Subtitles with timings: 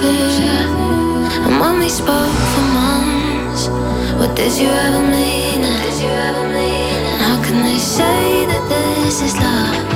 [0.00, 0.14] vu.
[1.44, 3.68] And when we spoke for months,
[4.18, 5.62] what did you ever mean?
[5.62, 7.02] Did you ever mean?
[7.20, 9.91] How can they say that this is love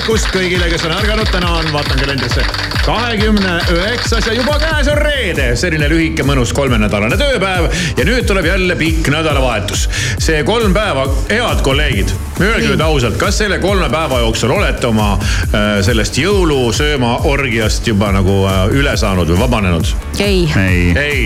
[0.00, 2.40] hommikust kõigile, kes on ärganud, täna on, vaatan kalendrisse,
[2.86, 7.66] kahekümne üheksas ja juba käes on reede, selline lühike mõnus kolmenädalane tööpäev.
[7.98, 9.88] Ja nüüd tuleb jälle pikk nädalavahetus.
[10.16, 15.12] see kolm päeva, head kolleegid, öelge nüüd ausalt, kas selle kolme päeva jooksul olete oma
[15.18, 19.96] äh, sellest jõulusööma orgiast juba nagu äh, üle saanud või vabanenud?
[20.18, 21.24] ei, ei, ei,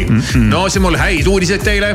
[0.50, 1.94] no siis mul häid uudiseid teile.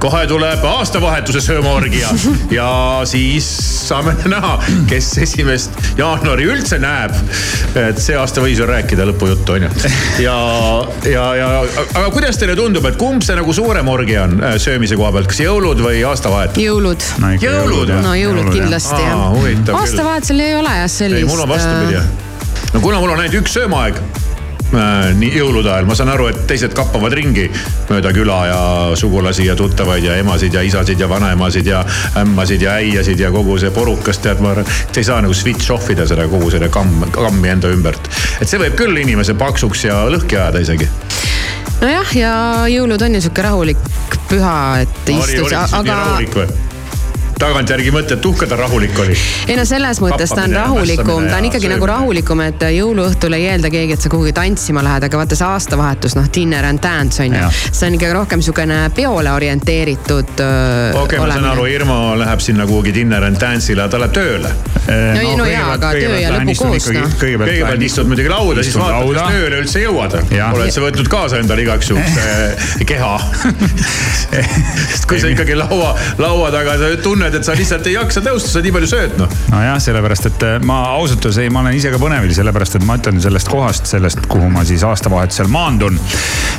[0.00, 2.08] Kohe tuleb aastavahetuse söömaorgia.
[2.50, 2.70] Ja
[3.04, 3.46] siis
[3.88, 4.56] saame näha,
[4.88, 7.14] kes esimest jaanuari üldse näeb.
[7.78, 9.70] et see aasta võis ju rääkida lõpujuttu onju.
[10.26, 10.36] ja,
[11.06, 14.98] ja, ja aga kuidas teile tundub, et kumb see nagu suurem orgia on äh, söömise
[15.00, 16.62] koha pealt, kas jõulud või aastavahetus?
[16.64, 17.10] jõulud.
[17.22, 18.02] no Jõulud, jah.
[18.04, 21.30] no jõulud kindlasti Aa, jah aastavahetusel ei ole jah ei, sellist.
[21.30, 22.02] mul on vastupidi.
[22.74, 24.29] no kuna mul on ainult üks söömaaeg äh,
[24.70, 27.48] nii jõulude ajal, ma saan aru, et teised kappavad ringi
[27.88, 28.60] mööda küla ja
[28.98, 31.82] sugulasi ja tuttavaid ja emasid ja isasid ja vanaemasid ja
[32.20, 35.74] ämmasid ja äiasid ja kogu see porukas, tead, ma arvan, et ei saa nagu switch
[35.74, 38.10] off ida seda kogu selle kamm, kammi enda ümbert.
[38.40, 40.88] et see võib küll inimese paksuks ja lõhki ajada isegi.
[41.82, 42.34] nojah, ja
[42.70, 43.86] jõulud on ju sihuke rahulik
[44.30, 44.56] püha,
[44.86, 46.02] et nii aga?
[47.40, 49.16] Tagantjärgi mõtled, et uhke ta rahulik oli.
[49.48, 51.96] ei no selles mõttes ta on Kappamine rahulikum, ta on ikkagi nagu söömine.
[51.96, 56.16] rahulikum, et jõuluõhtul ei eelda keegi, et sa kuhugi tantsima lähed, aga vaata see aastavahetus,
[56.18, 60.32] noh, dinner and dance on ju see on ikka rohkem sihukene peole orienteeritud.
[60.32, 64.52] okei okay,, ma saan aru, Irma läheb sinna kuhugi dinner and dance'ile, ta läheb tööle.
[64.90, 67.12] No ei, no jaa, aga töö ja lõbu koos, noh.
[67.20, 70.16] kõigepealt istud muidugi lauda, siis vaatad, kas tööle üldse jõuad.
[70.50, 73.12] Oled sa võtnud kaasa endale igaks juhuks äh, keha?
[74.92, 78.52] sest kui sa ikkagi laua, laua taga sa tunned, et sa lihtsalt ei jaksa tõusta,
[78.54, 79.36] sa nii palju sööd noh.
[79.52, 82.86] nojah, sellepärast, et äh, ma ausalt öeldes ei, ma olen ise ka põnevil, sellepärast et
[82.88, 85.98] ma ütlen sellest kohast, sellest, kuhu ma siis aastavahetusel maandun.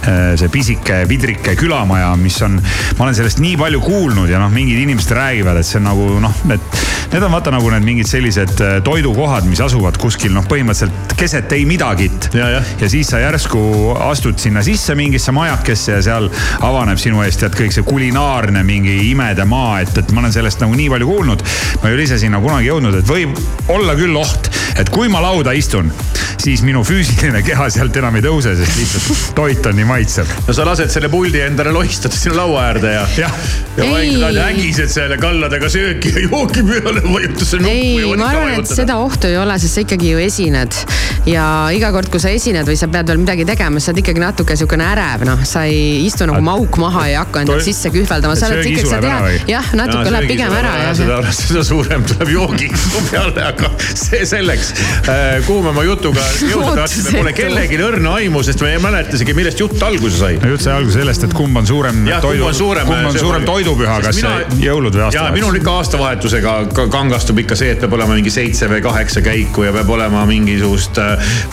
[0.01, 2.56] see pisike vidrike külamaja, mis on,
[2.97, 6.07] ma olen sellest nii palju kuulnud ja noh, mingid inimesed räägivad, et see on nagu
[6.23, 6.81] noh, et
[7.12, 11.51] need on vaata nagu need mingid sellised äh, toidukohad, mis asuvad kuskil noh, põhimõtteliselt keset
[11.56, 12.29] ei midagit.
[12.38, 12.47] Ja,
[12.79, 13.62] ja siis sa järsku
[14.07, 16.29] astud sinna sisse mingisse majakesse ja seal
[16.63, 20.60] avaneb sinu eest tead kõik see kulinaarne mingi imede maa, et, et ma olen sellest
[20.63, 21.43] nagu nii palju kuulnud.
[21.81, 23.37] ma ei ole ise sinna kunagi jõudnud, et võib
[23.73, 25.91] olla küll oht, et kui ma lauda istun,
[26.41, 30.29] siis minu füüsiline keha sealt enam ei tõuse, sest lihtsalt toit on nii maitsev.
[30.47, 33.35] no sa lased selle puldi endale lohistada sinna laua äärde ja, ja, Jah.
[33.77, 38.55] ja vaikselt ägised selle kalladega sööki ja joogi peale, vajutad selle nuppu ei ma arvan,
[38.61, 40.77] et seda ohtu ei ole, sest sa ikkagi ju esined.
[41.29, 44.01] ja iga kord, kui sa esined või sa pead veel midagi tegema, siis sa oled
[44.03, 47.61] ikkagi natuke sihukene ärev, noh, sa ei istu nagu mauk maha ja ei hakka endale
[47.61, 50.94] Toi- sisse kühveldama, sa oled ikkagi, sa tead jah, natuke läheb pigem ära jah.
[50.98, 54.74] seda, seda suurem tuleb joogiisu peale, aga see selleks.
[55.48, 59.36] kuhu me oma jutuga jõuda tahtsime, pole kellelgi õrna aimu, sest me ei mäleta isegi,
[59.38, 60.38] millest jutt alguse sai.
[60.51, 63.18] jutt sai alguse sellest, et kumb on suurem Jah, toidu, kumb on suurem, kumb on
[63.19, 65.59] suurem oli- toidupüha, kas mina- see jõulud või ja aastavahetus minul?
[65.62, 69.74] ikka aastavahetusega ka- kangastub ikka see, et peab olema mingi seitse või kaheksa käiku ja
[69.75, 70.98] peab olema mingisugust,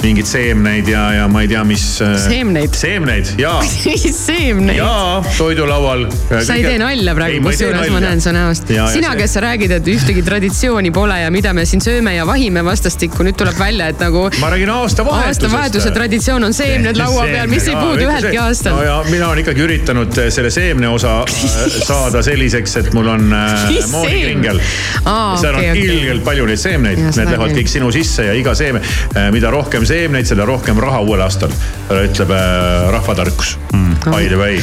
[0.03, 1.85] mingeid seemneid ja, ja ma ei tea, mis.
[2.25, 2.75] Seemneid?
[2.79, 3.55] seemneid ja,
[4.19, 4.79] seemneid.
[4.79, 6.07] ja toidulaual.
[6.45, 8.71] sa ei tee nalja praegu, kusjuures ma näen su näost.
[8.93, 12.65] sina, kes sa räägid, et ühtegi traditsiooni pole ja mida me siin sööme ja vahime
[12.67, 15.45] vastastikku, nüüd tuleb välja, et nagu ma räägin aastavahetusest.
[15.45, 19.43] aastavahetuse traditsioon on seemned laua peal, mis ei puudu üheltki see- no ja mina olen
[19.45, 24.63] ikkagi üritanud eh, selle seemne osa äh, saada selliseks, et mul on äh, moonikringel
[25.39, 28.83] seal on ilgelt palju neid seemneid, need lähevad kõik sinu sisse ja iga seeme,
[29.35, 31.53] mida rohkem seemneid, seda rohkem raha uuel aastal,
[31.93, 33.89] ütleb äh, rahvatarkus mm..
[34.09, 34.61] By the way.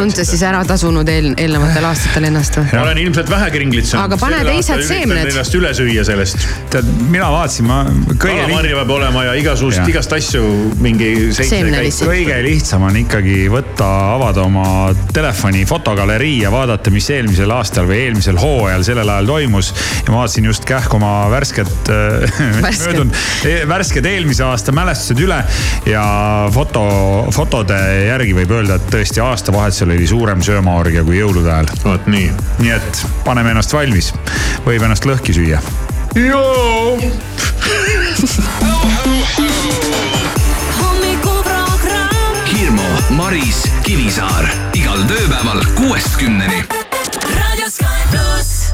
[0.00, 2.66] on see siis ära tasunud eel, eelnevatel aastatel ennast või?
[2.72, 4.04] ma olen ilmselt vähegi ringlitsenud.
[4.04, 5.28] Aga pane teised seemned.
[5.30, 6.46] ennast üle süüa sellest.
[6.72, 7.80] tead, mina vaatasin, ma
[8.10, 10.42] kõige kalamarja peab olema ja igasugust igast asju
[10.84, 14.66] mingi kõige lihtsam on ikkagi võtta, avada oma
[15.14, 19.72] telefoni fotogalerii ja vaadata, mis eelmisel aastal või eelmisel hooajal sellel ajal toimus.
[20.06, 21.72] ja ma vaatasin just kähku oma värsket,
[22.64, 22.86] Värsket.
[22.86, 23.20] möödunud,
[23.68, 25.40] värsked eelmise aasta mälestused üle
[25.90, 26.04] ja
[26.54, 26.84] foto,
[27.34, 31.72] fotode järgi võib öelda, et tõesti aastavahetusel oli suurem söömaorgia kui jõulude ajal.
[31.84, 32.30] vot nii.
[32.62, 34.12] nii et paneme ennast valmis,
[34.62, 35.58] võib ennast lõhki süüa.
[36.14, 36.98] joo.
[42.46, 44.46] Hirmu, Maris, Kivisaar
[44.78, 46.62] igal tööpäeval kuuest kümneni.
[47.32, 48.70] Raadio Sky pluss.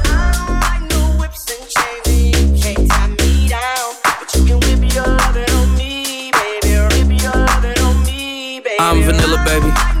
[8.81, 10.00] I'm vanilla, baby.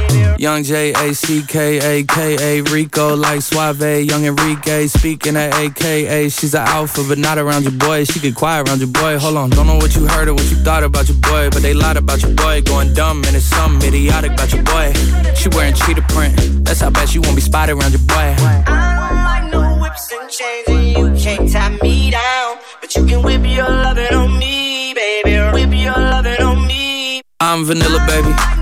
[0.41, 5.53] Young J A C K A K A Rico like Suave, Young Enrique speaking at
[5.53, 6.29] AKA.
[6.29, 8.05] She's an alpha, but not around your boy.
[8.05, 9.19] She get quiet around your boy.
[9.19, 11.61] Hold on, don't know what you heard or what you thought about your boy, but
[11.61, 12.63] they lied about your boy.
[12.63, 14.91] Going dumb and it's something idiotic about your boy.
[15.35, 16.65] She wearing cheetah print.
[16.65, 18.33] That's how bad she won't be spotted around your boy.
[18.65, 22.57] I don't like no whips and chains, and you can't tie me down.
[22.81, 25.37] But you can whip your lovin' on me, baby.
[25.53, 27.21] Whip your lovin' on me.
[27.39, 28.60] I'm vanilla, baby.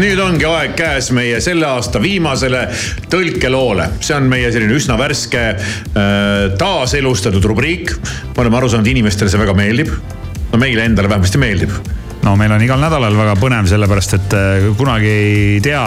[0.00, 2.66] Nüüd ongi aeg käes meie selle aasta viimasele
[3.12, 3.88] tõlkeloole.
[4.00, 7.94] see on meie selline üsna värske äh, taaselustatud rubriik.
[8.36, 9.92] me oleme aru saanud, inimestele see väga meeldib.
[10.52, 11.72] no meile endale vähemasti meeldib
[12.26, 15.82] no meil on igal nädalal väga põnev, sellepärast et äh, kunagi ei tea,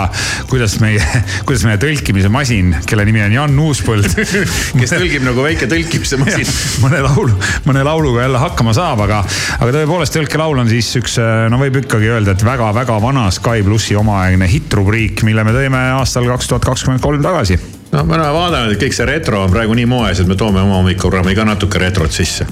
[0.50, 1.02] kuidas meie,
[1.48, 4.08] kuidas meie tõlkimise masin, kelle nimi on Jan Uuspõld.
[4.80, 6.48] kes tõlgib nagu väike tõlkimise masin.
[6.84, 7.36] mõne laulu,
[7.68, 9.20] mõne lauluga jälle hakkama saab, aga,
[9.60, 11.20] aga tõepoolest tõlkelaul on siis üks,
[11.52, 16.28] no võib ikkagi öelda, et väga-väga vana Sky plussi omaaegne hittrubriik, mille me tõime aastal
[16.30, 17.60] kaks tuhat kakskümmend kolm tagasi.
[17.92, 20.64] no me oleme vaadanud, et kõik see retro on praegu nii moes, et me toome
[20.64, 22.48] oma hommikuprogrammi ka natuke retrot sisse.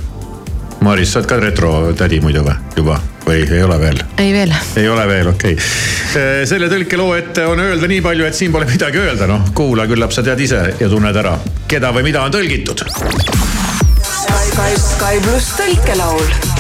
[0.84, 4.02] Maris, sa oled ka retrotädi muidu või, juba või ei ole veel?
[4.24, 4.54] ei veel.
[4.80, 6.46] ei ole veel, okei okay..
[6.50, 10.16] selle tõlkeloo ette on öelda nii palju, et siin pole midagi öelda, noh kuula, küllap
[10.16, 12.86] sa tead ise ja tunned ära, keda või mida on tõlgitud.
[12.88, 16.56] Sky, Sky, Sky pluss tõlkelaul.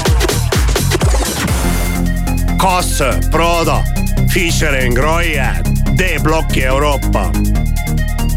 [2.58, 3.82] Kass, Prada,
[4.34, 5.50] Fischer Groye,
[5.98, 7.30] D-Blocki Euroopa.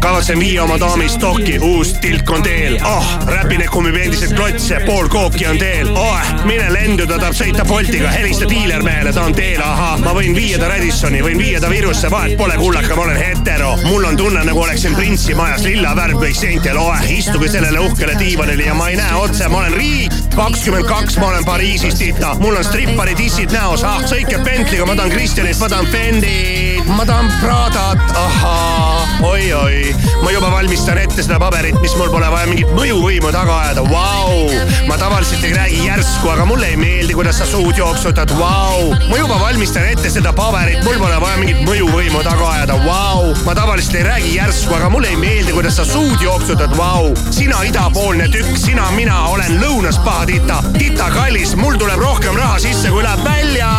[0.01, 5.07] Kavatsen viia oma daami stokki, uus tilk on teel, ah, räpine kummib endiselt klotse, pool
[5.11, 9.61] kooki on teel, oh, mine lendu, ta tahab sõita Boltiga, helista diilermehele, ta on teel,
[9.61, 13.19] ahah, ma võin viia ta Radissoni, võin viia ta Virusse, vahet pole, kullaka, ma olen
[13.21, 17.85] hetero, mul on tunne, nagu oleksin printsi majas, lilla värv kõik seintel, oh, istuge sellele
[17.85, 22.01] uhkele diivanile ja ma ei näe otse, ma olen riik, kakskümmend kaks, ma olen Pariisis
[22.01, 26.60] tita, mul on strippari dissid näos, ah, sõike Bentley'ga, ma tahan Kristjanit, ma tahan Fendit,
[26.97, 32.49] ma tahan Pradat, ahaa, oi-oi, ma juba valmistan ette seda paberit, mis mul pole vaja
[32.49, 34.49] mingit mõjuvõimu taga ajada, vau.
[34.89, 38.91] ma tavaliselt ei räägi järsku, aga mulle ei meeldi, kuidas sa suud jooksutad, vau.
[39.09, 43.31] ma juba valmistan ette seda paberit, mul pole vaja mingit mõjuvõimu taga ajada, vau.
[43.45, 47.13] ma tavaliselt ei räägi järsku, aga mulle ei meeldi, kuidas sa suud jooksutad, vau.
[47.31, 52.91] sina idapoolne tükk, sina, mina olen lõunas pahatita, tita kallis, mul tuleb rohkem raha sisse,
[52.91, 53.71] kui läheb välja.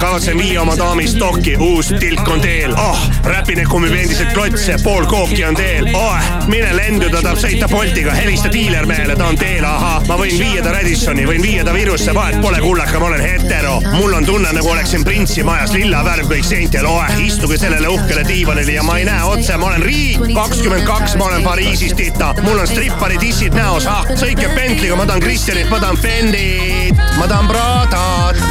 [0.00, 4.76] kavatsen viia oma daami stokki, uus tilk on teel teel, oh, räpin need kummipendised klotse,
[4.82, 9.38] pool kooki on teel, oh, mine lendu, ta tahab sõita Boltiga, helista diilermehele, ta on
[9.38, 13.08] teel, ahah, ma võin viia ta Radissoni, võin viia ta Virusse, vahet pole, kullaka, ma
[13.10, 13.80] olen hetero.
[13.96, 18.22] mul on tunne, nagu oleksin printsi majas, lilla värv kõik seintel, oh, istuge sellele uhkele
[18.28, 22.30] diivanile ja ma ei näe otse, ma olen riik, kakskümmend kaks, ma olen Pariisis tita,
[22.46, 27.26] mul on strippari dissid näos, ah, sõitke Bentley'ga, ma tahan Kristjanit, ma tahan Fendit, ma
[27.26, 28.44] tahan Pradat,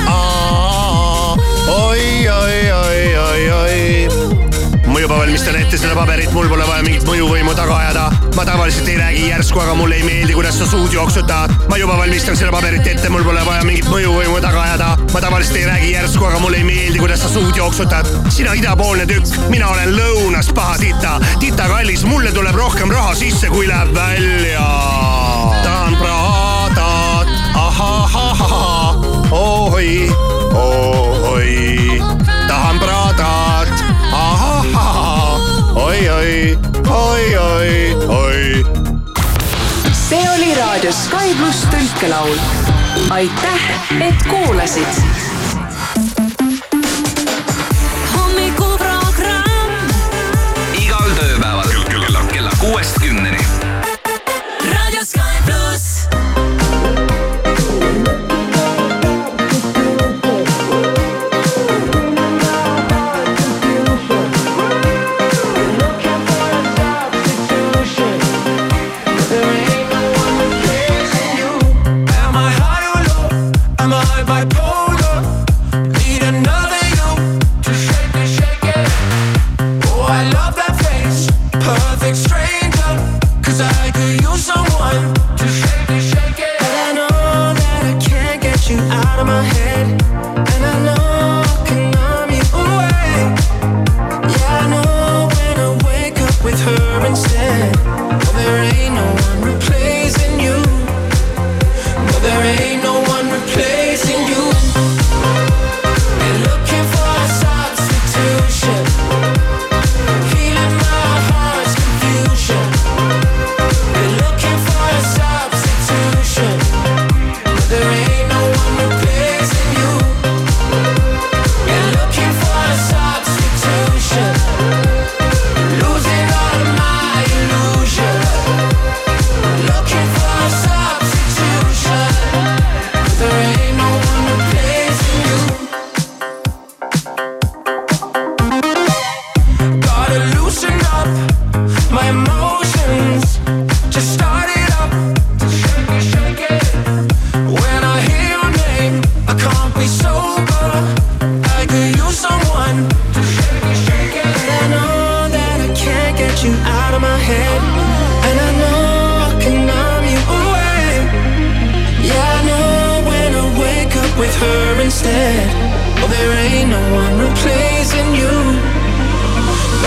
[1.71, 3.02] oi, oi, oi, oi,
[5.03, 8.03] juba valmistan ette seda paberit, mul pole vaja mingit mõjuvõimu taga ajada.
[8.37, 11.51] ma tavaliselt ei räägi järsku, aga mulle ei meeldi, kuidas sa suud jooksutad.
[11.67, 14.87] ma juba valmistan seda paberit ette, mul pole vaja mingit mõjuvõimu taga ajada.
[15.11, 18.07] ma tavaliselt ei räägi järsku, aga mulle ei meeldi, kuidas sa suud jooksutad.
[18.29, 21.19] sina idapoolne tükk, mina olen lõunast paha tita.
[21.39, 24.63] tita kallis, mulle tuleb rohkem raha sisse, kui läheb välja.
[25.67, 27.27] tahan Pradat,
[27.59, 29.03] ahahahah,
[29.35, 30.07] oi,
[30.55, 31.53] oi,
[35.75, 38.65] ahahahah, oi, oi, oi, oi, oi
[39.93, 42.37] see oli raadio Sky pluss tõlkelaul.
[43.09, 43.63] aitäh,
[44.07, 44.87] et kuulasid
[48.13, 49.73] hommikuprogramm
[50.77, 53.41] igal tööpäeval kella, kella kuuest kümneni.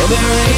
[0.09, 0.56] There ain't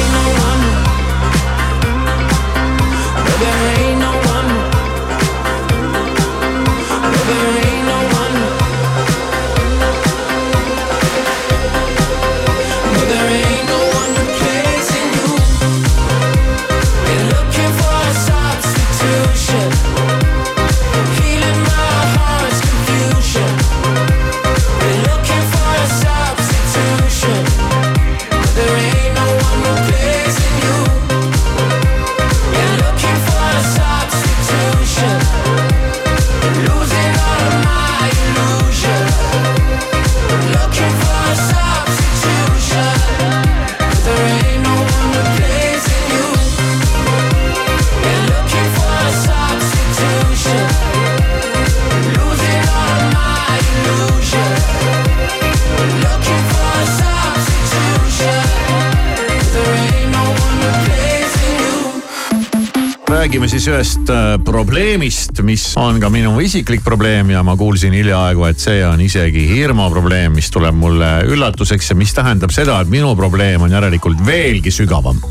[63.69, 68.81] ühest äh, probleemist, mis on ka minu isiklik probleem ja ma kuulsin hiljaaegu, et see
[68.85, 73.65] on isegi Hirmu probleem, mis tuleb mulle üllatuseks ja mis tähendab seda, et minu probleem
[73.65, 75.21] on järelikult veelgi sügavam.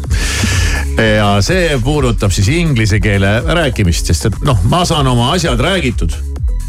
[0.98, 6.14] ja see puudutab siis inglise keele rääkimist, sest et noh, ma saan oma asjad räägitud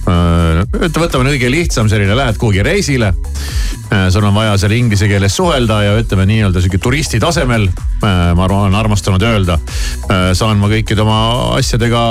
[0.09, 3.13] ütle, võtame kõige lihtsam selline, lähed kuhugi reisile.
[4.13, 7.69] sul on vaja seal inglise keeles suhelda ja ütleme nii-öelda sihuke turisti tasemel.
[8.01, 9.59] ma arvan, olen armastanud öelda.
[10.09, 11.19] Saan ma kõikide oma
[11.59, 12.03] asjadega,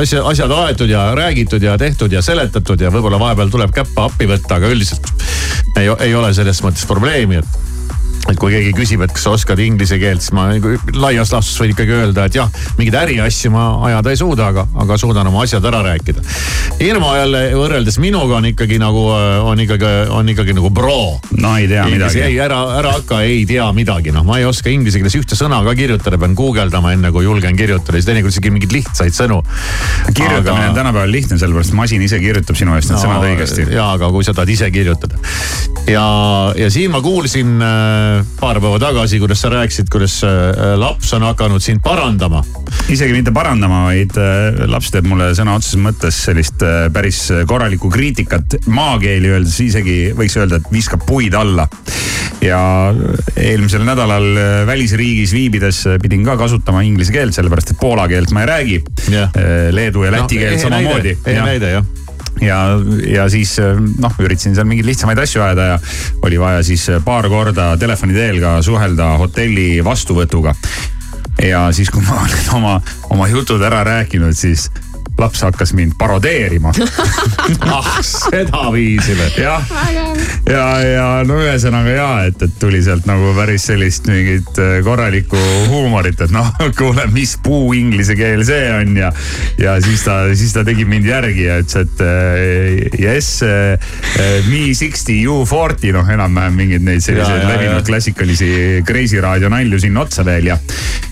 [0.00, 4.28] asja, asjad aetud ja räägitud ja tehtud ja seletatud ja võib-olla vahepeal tuleb käppa appi
[4.30, 5.10] võtta, aga üldiselt
[5.76, 7.67] ei, ei ole selles mõttes probleemi, et
[8.28, 11.56] et kui keegi küsib, et kas sa oskad inglise keelt, siis ma nagu laias laastus
[11.62, 15.44] võin ikkagi öelda, et jah, mingeid äriasju ma ajada ei suuda, aga, aga suudan oma
[15.46, 16.24] asjad ära rääkida.
[16.84, 19.06] Irmo jälle võrreldes minuga on ikkagi nagu,
[19.48, 20.98] on ikkagi, on ikkagi nagu pro.
[21.40, 22.20] no ei tea midagi.
[22.26, 25.62] ei, ära, ära hakka, ei tea midagi, noh, ma ei oska inglise keeles ühte sõna
[25.64, 29.40] ka kirjutada, pean guugeldama enne kui julgen kirjutada, siis teinekord isegi mingeid lihtsaid sõnu.
[30.12, 30.70] kirjutamine aga...
[30.74, 33.70] on tänapäeval lihtne, sellepärast masin ise kirjutab sinu eest need no, sõnad õigesti.
[33.72, 35.20] ja, aga kui sa tahad ise kirjutada.
[35.88, 36.06] ja,
[36.58, 41.26] ja siin ma kuulsin äh, paar päeva tagasi, kuidas sa rääkisid, kuidas äh, laps on
[41.26, 42.42] hakanud sind parandama.
[42.88, 47.90] isegi mitte parandama, vaid äh, laps teeb mulle sõna otseses mõttes sellist äh, päris korralikku
[47.92, 48.58] kriitikat.
[48.66, 51.68] maakeeli öeldes isegi võiks öelda, et viskab puid alla.
[52.42, 52.60] ja
[53.36, 54.28] eelmisel nädalal
[54.66, 59.32] välisriigis viibides pidin ka kasutama inglise keelt, sellepärast et poola keelt ma ei räägi yeah..
[59.74, 61.16] Leedu ja läti no, keelt samamoodi.
[61.26, 61.96] hea näide jah
[62.44, 62.58] ja,
[63.06, 63.56] ja siis
[63.98, 65.78] noh, üritasin seal mingeid lihtsamaid asju ajada ja
[66.22, 70.54] oli vaja siis paar korda telefoni teel ka suhelda hotelli vastuvõtuga.
[71.42, 72.76] ja siis, kui ma olin oma,
[73.10, 74.68] oma jutud ära rääkinud, siis
[75.18, 76.72] laps hakkas mind parodeerima
[77.74, 79.28] ah, sedaviisi või?
[79.42, 79.72] jah,
[80.48, 85.40] ja, ja no ühesõnaga ja, et, et tuli sealt nagu päris sellist mingit äh, korralikku
[85.70, 89.12] huumorit, et noh, kuule, mis puu inglise keel see on ja.
[89.60, 93.74] ja siis ta, siis ta tegi mind järgi ja ütles, et uh, yes uh,
[94.50, 100.04] me sixty you forty, noh enam-vähem mingeid neid selliseid levinud klassikalisi Kreisi raadio nalju sinna
[100.04, 100.58] otsa veel ja.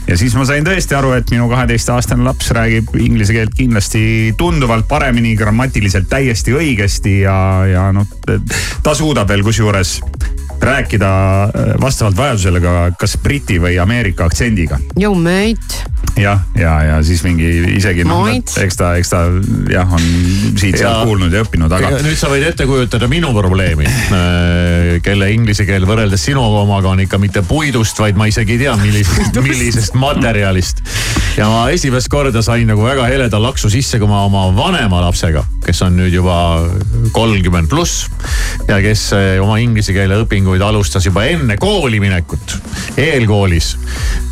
[0.06, 4.34] ja siis ma sain tõesti aru, et minu kaheteistaastane laps räägib inglise keelt kindlasti kindlasti
[4.36, 7.36] tunduvalt paremini, grammatiliselt täiesti õigesti ja,
[7.70, 8.06] ja noh,
[8.82, 10.00] ta suudab veel kusjuures
[10.62, 11.10] rääkida
[11.44, 14.80] äh, vastavalt vajadusele ka kas briti või Ameerika aktsendiga.
[15.00, 19.20] Yo mate jah, ja, ja siis mingi isegi noh, eks ta, eks ta
[19.70, 20.04] jah, on
[20.56, 21.92] siit-sealt kuulnud ja õppinud, aga.
[22.04, 27.04] nüüd sa võid ette kujutada minu probleemi, äh, kelle inglise keel võrreldes sinu omaga on
[27.04, 30.82] ikka mitte puidust, vaid ma isegi ei tea, millisest, millisest materjalist.
[31.36, 35.44] ja ma esimest korda sain nagu väga heleda laksu sisse, kui ma oma vanema lapsega,
[35.66, 36.36] kes on nüüd juba
[37.14, 38.06] kolmkümmend pluss
[38.68, 42.56] ja kes äh, oma inglise keele õpinguid alustas juba enne kooli minekut,
[43.00, 43.72] eelkoolis.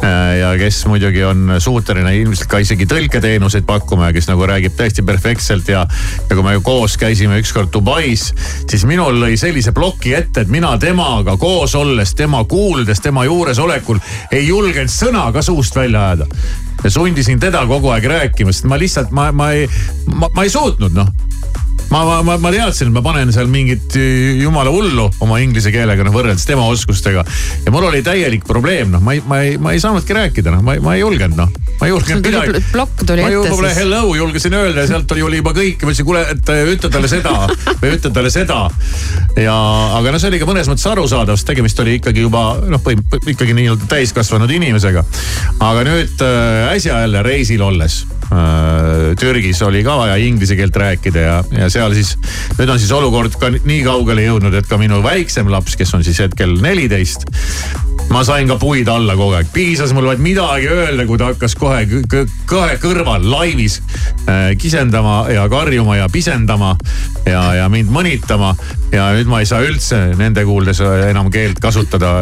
[0.04, 4.76] Äh, ja kes muidugi on suuteline ilmselt ka isegi tõlketeenuseid pakkuma ja kes nagu räägib
[4.78, 5.84] täiesti perfektselt ja.
[6.28, 8.28] ja kui me koos käisime ükskord Dubais,
[8.70, 13.98] siis minul lõi sellise ploki ette, et mina temaga koos olles, tema kuuldes, tema juuresolekul
[14.32, 16.28] ei julgenud sõna ka suust välja ajada
[16.82, 19.68] ja sundisin teda kogu aeg rääkima, sest ma lihtsalt, ma, ma ei,
[20.06, 21.12] ma, ma ei suutnud noh
[21.90, 23.96] ma, ma, ma teadsin, et ma panen seal mingit
[24.40, 27.24] jumala hullu oma inglise keelega noh võrreldes tema oskustega.
[27.64, 30.64] ja mul oli täielik probleem, noh, ma ei, ma ei, ma ei saanudki rääkida, noh,
[30.64, 31.50] ma ma ei julgenud, noh.
[31.80, 32.62] ma ei julgenud midagi.
[32.72, 33.60] plokk tuli ette siis.
[33.60, 36.62] ma hello julgesin öelda ja sealt oli, oli juba kõik, ma ütlesin, kuule, et äh,
[36.74, 37.34] ütle talle seda
[37.80, 38.60] või ütle talle seda.
[39.40, 39.56] ja,
[39.98, 43.32] aga noh, see oli ka mõnes mõttes arusaadav, sest tegemist oli ikkagi juba noh, põhimõtteliselt
[43.34, 45.04] ikkagi nii-öelda täiskasvanud inimesega.
[45.60, 48.23] aga nüüd äh, äsja jälle reisil olles äh,
[49.20, 52.14] Türgis oli ka vaja inglise keelt rääkida ja, ja seal siis,
[52.58, 56.04] nüüd on siis olukord ka nii kaugele jõudnud, et ka minu väiksem laps, kes on
[56.06, 57.28] siis hetkel neliteist
[58.12, 61.56] ma sain ka puid alla kogu aeg, piisas mul vaid midagi öelda, kui ta hakkas
[61.58, 61.84] kohe
[62.48, 63.80] kohe kõrval laivis
[64.28, 66.74] äh, kisendama ja karjuma ja pisendama
[67.26, 68.54] ja, ja mind mõnitama.
[68.94, 72.12] ja nüüd ma ei saa üldse nende kuuldes enam keelt kasutada,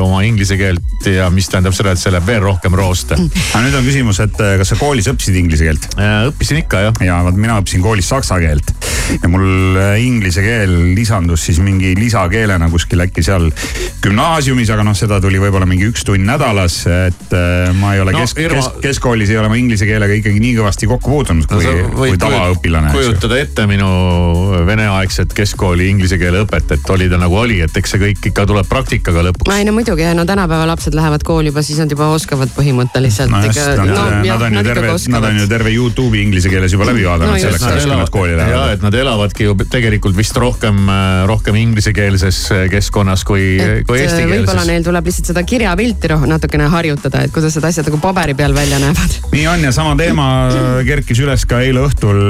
[0.00, 3.18] oma inglise keelt ja mis tähendab seda, et see läheb veel rohkem rooste.
[3.18, 5.53] aga nüüd on küsimus, et äh, kas sa koolis õppisid inglise keelt?
[5.98, 7.00] Äh, õppisin ikka jah.
[7.04, 8.74] ja vot mina õppisin koolis saksa keelt
[9.22, 13.50] ja mul äh, inglise keel lisandus siis mingi lisakeelena kuskil äkki seal
[14.04, 18.14] gümnaasiumis, aga noh, seda tuli võib-olla mingi üks tund nädalas, et äh, ma ei ole
[18.14, 21.64] no, kesk, kesk, keskkoolis ei ole ma inglise keelega ikkagi nii kõvasti kokku puutunud kui
[21.66, 22.92] no,, kui tavaõpilane.
[22.94, 23.88] kujutada ette minu
[24.66, 28.46] veneaegset keskkooli inglise keele õpet, et oli ta nagu oli, et eks see kõik ikka
[28.50, 29.52] tuleb praktikaga lõpuks.
[29.56, 33.32] ei no muidugi, no tänapäeva lapsed lähevad kooli juba, siis nad juba oskavad põhimõtteliselt.
[33.32, 36.88] no nad, no, nad, on ju terve, nad on ju terve Youtube'i inglise keeles juba
[36.90, 38.54] läbi vaadanud no, selleks ajaks, kui nad kooli lähevad.
[38.54, 40.86] ja, et nad elavadki ju tegelikult vist rohkem,
[41.30, 42.40] rohkem inglisekeelses
[42.72, 43.56] keskkonnas kui,
[43.88, 44.44] kui eestikeelses.
[44.44, 48.54] võib-olla neil tuleb lihtsalt seda kirjapilti natukene harjutada, et kuidas need asjad nagu paberi peal
[48.56, 49.18] välja näevad.
[49.34, 50.26] nii on ja sama teema
[50.86, 52.20] kerkis üles ka eile õhtul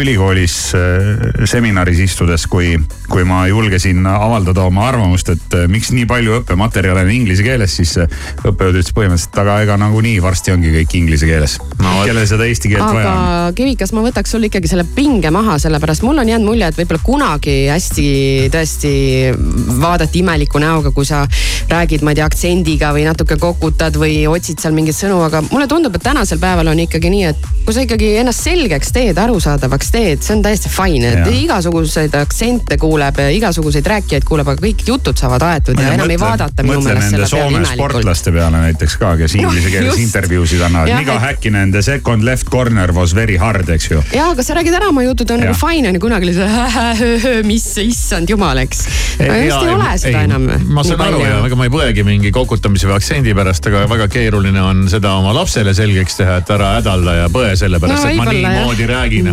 [0.00, 2.74] ülikoolis äh, seminaris istudes, kui,
[3.10, 7.76] kui ma julgesin avaldada oma arvamust, et äh, miks nii palju õppematerjale on inglise keeles,
[7.80, 8.10] siis äh,
[8.44, 11.94] õppejõud ütles põhimõtteliselt, aga ega nagunii varsti ongi kõik inglise keeles no,.
[12.06, 13.24] kellel seda eesti keelt aga, vaja on.
[13.24, 16.78] aga Kivikas, ma võtaks sul ikkagi selle pinge maha, sellepärast mul on jäänud mulje, et
[16.80, 18.06] võib-olla kunagi hästi
[18.52, 18.92] tõesti
[19.80, 21.24] vaadati imeliku näoga, kui sa
[21.70, 25.66] räägid, ma ei tea aktsendiga või natuke kokutad või otsid seal mingeid sõnu, aga mulle
[25.70, 29.90] tundub, et tänasel päeval on ikkagi nii, et kui sa ikkagi ennast selgeks teed, arusaadavaks
[29.94, 35.18] teed, see on täiesti fine, et igasuguseid aktsente kuuleb, igasuguseid rääkijaid kuuleb, aga kõik jutud
[35.18, 37.96] saavad aetud ja enam ei vaadata minu meelest selle peale imelikult.
[37.96, 40.94] sportlaste peale näiteks ka, kes inglise keeles intervjuusid annavad.
[41.00, 44.02] Miga Häkkinen, the second left corner was very hard, eks ju.
[44.14, 45.50] jaa, aga sa räägid ära oma jutud, on Jah.
[45.50, 48.82] nagu fine on ju, kunagi oli see mis issand jumal, eks.
[49.20, 50.48] aga just ei ole seda enam.
[50.76, 54.08] ma saan aru ja ega ma ei põegi mingi kokutamise või aktsendi pärast, aga väga
[54.12, 58.10] keeruline on seda oma lapsele selgeks teha, et ära hädalda ja põe selle pärast No
[58.10, 59.30] et ma niimoodi räägin.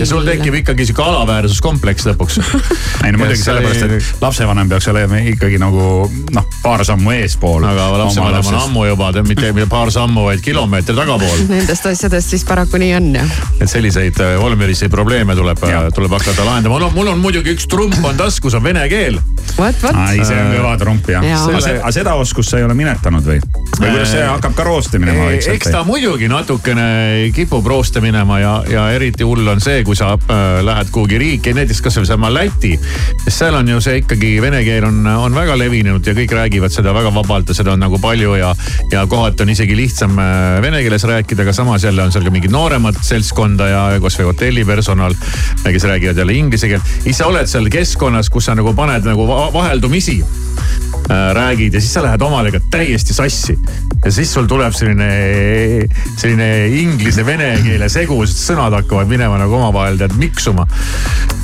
[0.00, 2.38] Ja sul tekib ikkagi sihuke alaväärsuskompleks lõpuks
[3.04, 7.66] ei no muidugi sellepärast, et lapsevanem peaks olema ikkagi nagu noh, paar sammu eespool.
[7.66, 11.44] aga lapsevanem on ammu juba, mitte mitte paar sammu, vaid kilomeetri tagapool.
[11.50, 13.36] Nendest asjadest siis paraku nii on jah.
[13.60, 15.62] et selliseid äh, olmelisi probleeme tuleb,
[15.94, 16.74] tuleb hakata lahendama.
[16.74, 19.16] mul on, mul on muidugi üks trump on taskus, on vene keel.
[19.56, 19.96] vot, vot.
[19.96, 21.44] ai, see on kõva trump jah Jaa.
[21.48, 23.40] aga seda, seda oskust sa ei ole minetanud või?
[23.78, 25.84] või kuidas see hakkab ka roosti minema eks vaikselt ta?
[25.88, 26.86] muidugi natukene
[27.36, 31.56] kipub rooste minema ja, ja eriti hull on see, kui sa äh, lähed kuhugi riiki,
[31.56, 32.74] näiteks kasvõi sama Läti.
[33.24, 36.74] sest seal on ju see ikkagi vene keel on, on väga levinud ja kõik räägivad
[36.74, 38.52] seda väga vabalt ja seda on nagu palju ja,
[38.92, 42.32] ja kohati on isegi lihtsam äh, vene keeles rääkida, aga samas jälle on seal ka
[42.34, 45.14] mingid nooremat seltskonda ja kasvõi hotellipersonal,
[45.64, 46.94] kes räägivad jälle inglise keelt.
[47.04, 51.80] siis sa oled seal keskkonnas, kus sa nagu paned nagu va- vaheldumisi äh, räägid ja
[51.80, 53.58] siis sa lähed omadega täiesti sassi.
[54.04, 55.10] ja siis sul tuleb selline,
[56.16, 56.50] selline
[56.82, 60.66] inglise-vene keele segu, sest sõnad hakkavad minema nagu omavahel tead miksuma.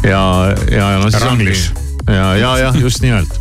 [0.02, 0.24] ja,
[0.70, 1.56] ja, ja no siis ongi.
[2.06, 3.32] ja, ja jah, just nimelt.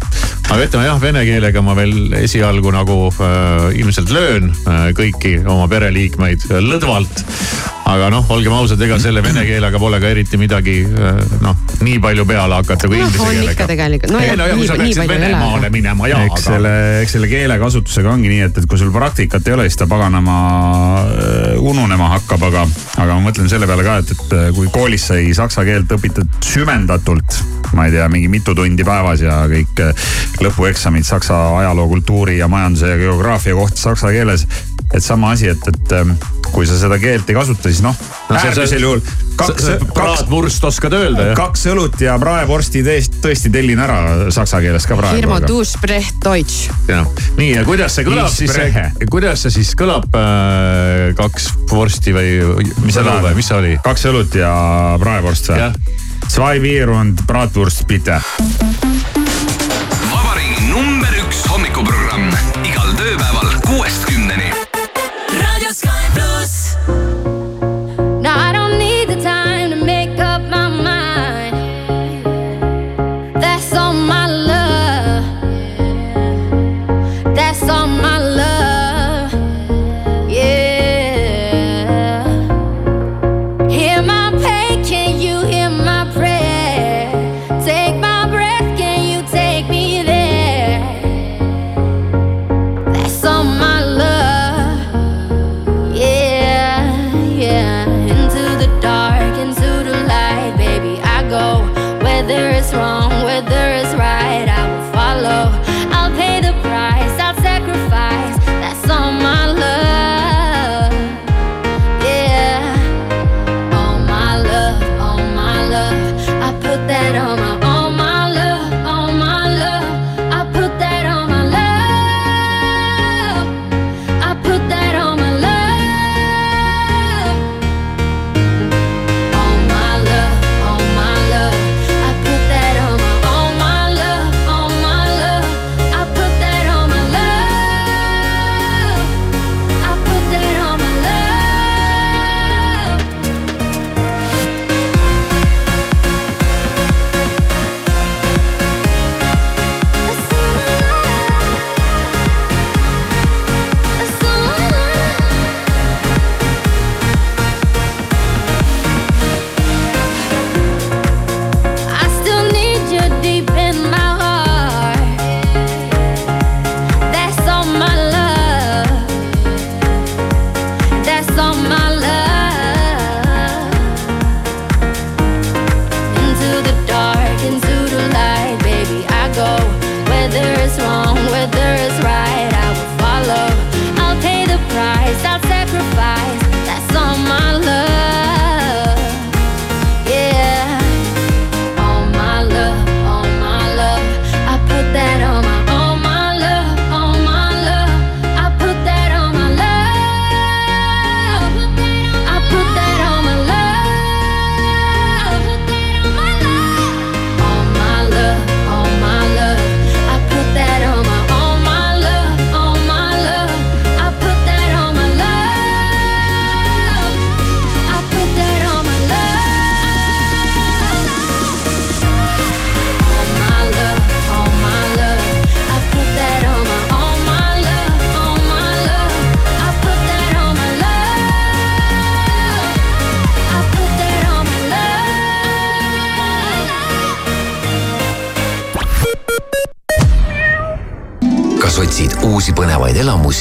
[0.52, 5.68] aga ütleme jah, vene keelega ma veel esialgu nagu äh, ilmselt löön äh, kõiki oma
[5.72, 7.24] pereliikmeid äh, lõdvalt.
[7.92, 12.00] Aga noh, olgem ausad, ega selle vene keelega pole ka eriti midagi äh, noh, nii
[12.04, 13.68] palju peale hakata kui Noh, inglise on keelega ikka.
[13.72, 14.14] tegelikult.
[14.16, 16.74] No ei no ja kui sa peaksid Venemaale aga- minema ja, eks selle,
[17.04, 20.38] eks selle keelekasutusega ongi nii, et, et kui sul praktikat ei ole, siis ta paganama
[21.06, 22.66] äh, ununema hakkab, aga,
[23.02, 26.30] aga ma mõtlen selle peale ka, et, et äh, kui koolis sai saksa keelt õpitud
[26.46, 27.40] süvendatult,
[27.78, 29.80] ma ei tea, mingi mitu tundi päevas ja kõik
[30.44, 34.46] lõpueksamid saksa ajaloo, kultuuri ja majanduse ja geograafia kohta saksa keeles.
[34.94, 36.16] Et sama asi, et, et ähm,
[36.52, 37.96] kui sa seda keelt ei kasuta, siis noh,
[38.36, 39.02] äärmisel juhul
[39.40, 41.38] kaks, kaks, praadvurst oskad öelda jah?
[41.38, 45.22] kaks õlut ja praevorsti tõesti, tõesti tellin ära saksa keeles ka praegu.
[45.22, 46.68] Hirmu, du sprecht deutsch.
[46.92, 47.08] jah,
[47.40, 48.58] nii ja kuidas see kõlab siis
[49.12, 52.30] kuidas see siis kõlab äh, kaks vorsti või
[52.84, 53.74] mis see või mis see oli?
[53.86, 54.54] kaks õlut ja
[55.02, 55.72] praevorst või?
[56.32, 58.22] Zwei Bier und Bratwurst bitte.
[60.12, 62.01] vabariigi number üks hommikuprogramm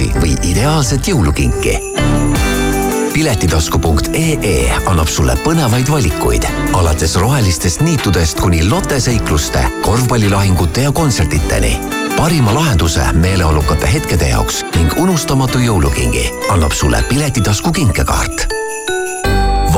[0.01, 1.79] elamusi või ideaalset jõulukinki?
[3.13, 11.79] piletitasku.ee annab sulle põnevaid valikuid alates rohelistest niitudest kuni Lotte seikluste, korvpallilahingute ja kontsertideni.
[12.17, 18.60] parima lahenduse meeleolukate hetkede jaoks ning unustamatu jõulukingi annab sulle Piletitasku kinkekaart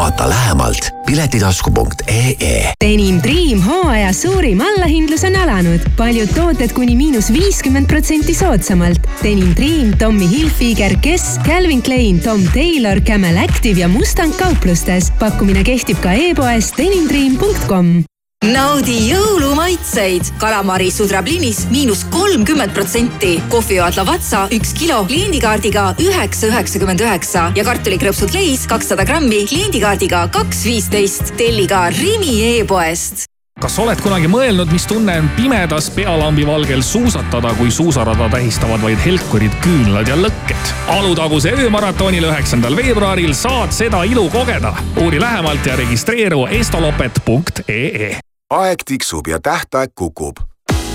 [0.02, 2.72] vaata lähemalt piletitasku.ee.
[2.84, 5.80] Denim Dream hooaja suurim allahindlus on alanud.
[5.96, 9.06] paljud tooted kuni miinus viiskümmend protsenti soodsamalt.
[9.22, 15.12] Denim Dream, Tommy Hilfiger, Guess, Calvin Klein, Tom Taylor, Camel Active ja Mustang kauplustes.
[15.18, 18.11] pakkumine kehtib ka e-poes denimdream.com
[18.42, 20.32] naudi jõulumaitseid.
[20.38, 23.42] kalamari sudrablinis miinus kolmkümmend protsenti.
[23.48, 30.64] kohvijoad Lavazza üks kilo kliendikaardiga üheksa üheksakümmend üheksa ja kartulikrõpsud Leis kakssada grammi kliendikaardiga kaks
[30.64, 31.36] viisteist.
[31.36, 33.28] telli ka Rimi e-poest
[33.62, 38.98] kas oled kunagi mõelnud, mis tunne on pimedas pealambi valgel suusatada, kui suusarada tähistavad vaid
[39.04, 40.72] helkurid, küünlad ja lõkked?
[40.96, 44.74] Alutaguse öömaratonil üheksandal veebruaril saad seda ilu kogeda.
[44.98, 50.36] uuri lähemalt ja registreeru estolopet.ee aeg tiksub ja tähtaeg kukub.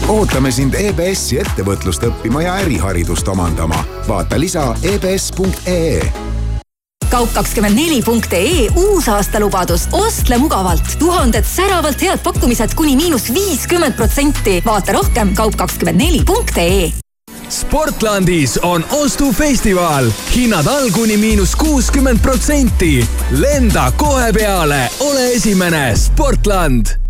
[0.07, 3.83] ootame sind EBS-i ettevõtlust õppima ja äriharidust omandama.
[4.07, 6.11] vaata lisa E ebs.ee
[7.07, 10.83] kaup24.ee uusaastalubadus, ostle mugavalt.
[10.99, 14.61] tuhanded säravalt head pakkumised kuni miinus viiskümmend protsenti.
[14.65, 16.91] vaata rohkem kaup24.ee
[17.49, 23.09] Sportlandis on ostufestival, hinnad all kuni miinus kuuskümmend protsenti.
[23.31, 27.06] lenda kohe peale, ole esimene, Sportland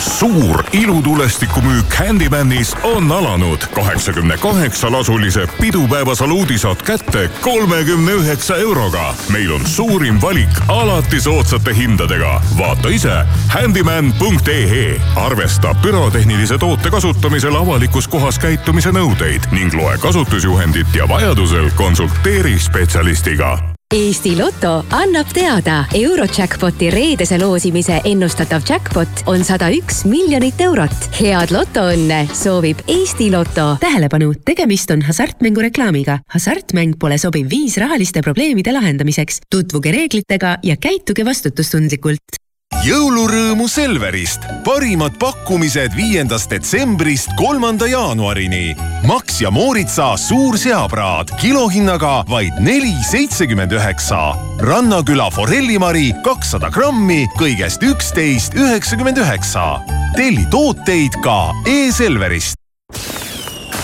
[0.00, 3.58] suur ilutulestikumüük Handymanis on alanud.
[3.74, 9.14] kaheksakümne kaheksa lasulise pidupäeva saluudi saad kätte kolmekümne üheksa euroga.
[9.32, 12.42] meil on suurim valik alati soodsate hindadega.
[12.58, 15.00] vaata ise handyman.ee.
[15.16, 23.69] arvesta pürotehnilise toote kasutamisel avalikus kohas käitumise nõudeid ning loe kasutusjuhendit ja vajadusel konsulteeri spetsialistiga
[23.90, 31.08] Eesti Loto annab teada, Eurojackpoti reedese loosimise ennustatav jackpot on sada üks miljonit eurot.
[31.16, 33.64] head lotoõnne soovib Eesti Loto.
[33.82, 36.20] tähelepanu, tegemist on hasartmängureklaamiga.
[36.36, 39.40] hasartmäng pole sobiv viis rahaliste probleemide lahendamiseks.
[39.50, 42.38] tutvuge reeglitega ja käituge vastutustundlikult
[42.80, 48.72] jõulurõõmu Selverist, parimad pakkumised viiendast detsembrist kolmanda jaanuarini.
[49.08, 54.36] Max ja Mooritsa suur seapraad kilohinnaga vaid neli seitsekümmend üheksa.
[54.60, 59.80] rannaküla forellimari kakssada grammi kõigest üksteist üheksakümmend üheksa.
[60.16, 62.56] telli tooteid ka e-Selverist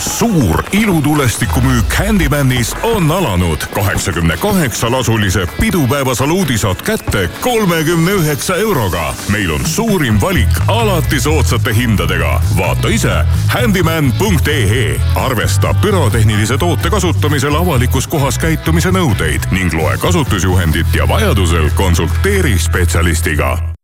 [0.01, 3.59] suur ilutulestikumüük Handymanis on alanud.
[3.75, 9.15] kaheksakümne kaheksa lasulise pidupäeva saluudi saad kätte kolmekümne üheksa euroga.
[9.29, 12.41] meil on suurim valik alati soodsate hindadega.
[12.57, 15.01] vaata ise handyman.ee.
[15.15, 23.76] arvesta pürotehnilise toote kasutamisel avalikus kohas käitumise nõudeid ning loe kasutusjuhendit ja vajadusel konsulteeri spetsialistiga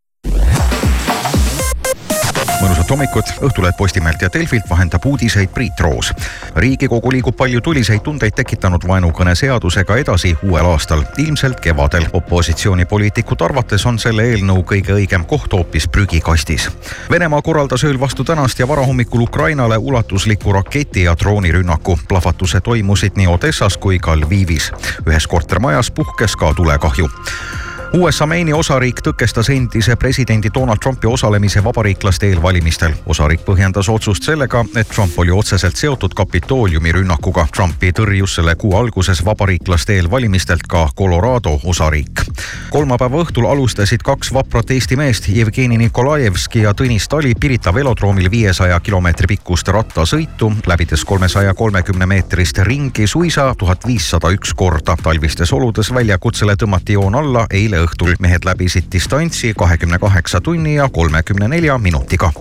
[2.63, 6.13] mõnusat hommikut, Õhtuleht Postimehelt ja Delfilt vahendab uudiseid Priit Roos.
[6.57, 12.07] riigikogu liigub palju tuliseid tundeid tekitanud vaenukõne seadusega edasi uuel aastal, ilmselt kevadel.
[12.13, 16.71] opositsioonipoliitikute arvates on selle eelnõu kõige õigem koht hoopis prügikastis.
[17.11, 21.99] Venemaa korraldas ööl vastu tänast ja varahommikul Ukrainale ulatusliku raketi ja droonirünnaku.
[22.09, 24.73] plahvatused toimusid nii Odessas kui ka Lvivis.
[25.07, 27.09] ühes kortermajas puhkes ka tulekahju
[27.93, 32.95] USA Maini osariik tõkestas endise presidendi Donald Trumpi osalemise vabariiklaste eelvalimistel.
[33.07, 37.45] osariik põhjendas otsust sellega, et Trump oli otseselt seotud Kapitooliumi rünnakuga.
[37.57, 42.23] Trumpi tõrjus selle kuu alguses vabariiklaste eelvalimistelt ka Colorado osariik.
[42.71, 48.81] kolmapäeva õhtul alustasid kaks vaprat Eesti meest, Jevgeni Nikolajevski ja Tõnis Tali Pirita velodroomil viiesaja
[48.81, 54.97] kilomeetri pikkust rattasõitu, läbides kolmesaja kolmekümne meetrist ringi suisa tuhat viissada üks korda.
[55.03, 58.15] talvistes oludes väljakutsele tõmmati joon alla eile õhtul.
[58.21, 62.33] mehed läbisid distantsi kahekümne kaheksa tunni ja kolmekümne nelja minutiga.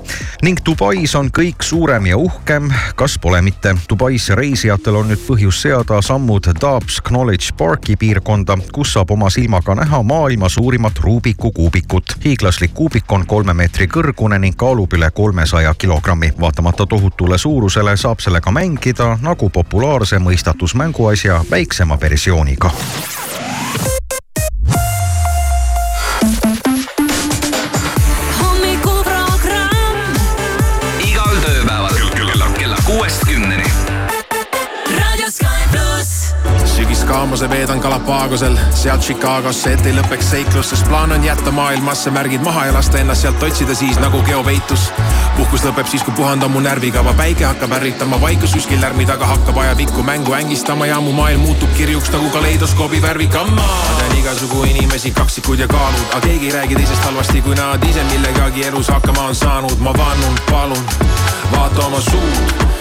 [0.42, 3.76] ning Dubais on kõik suurem ja uhkem, kas pole mitte.
[3.90, 9.76] Dubaisse reisijatel on nüüd põhjus seada sammud Dobbs Knowledge Parki piirkonda, kus saab oma silmaga
[9.76, 12.16] näha maailma suurimat Rubiku kuubikut.
[12.26, 16.34] hiiglaslik kuubik on kolme meetri kõrgune ning kaalub üle kolmesaja kilogrammi.
[16.40, 22.72] vaatamata tohutule suurusele saab sellega mängida nagu populaarse mõistatusmänguasja väiksema versiooniga.
[37.42, 42.44] Sügiskaamuse veedan Galapagosel, sealt Chicagosse, et ei lõpeks seiklus, sest plaan on jätta maailmasse märgid
[42.46, 44.92] maha ja lasta ennast sealt otsida siis nagu geopeitus.
[45.38, 49.58] puhkus lõpeb siis, kui puhandan mu närvikava, päike hakkab ärritama, vaikus kuskil lärmi taga hakkab
[49.58, 53.50] ajapikku mängu ängistama ja mu maailm muutub kirjuks nagu kaleidoskoobi värvikam.
[53.56, 57.90] ma tean igasugu inimesi, kaksikud ja kaalud, aga keegi ei räägi teisest halvasti, kui nad
[57.90, 59.80] ise millegagi elus hakkama on saanud.
[59.80, 60.86] ma vannun, palun,
[61.52, 62.81] vaata oma suud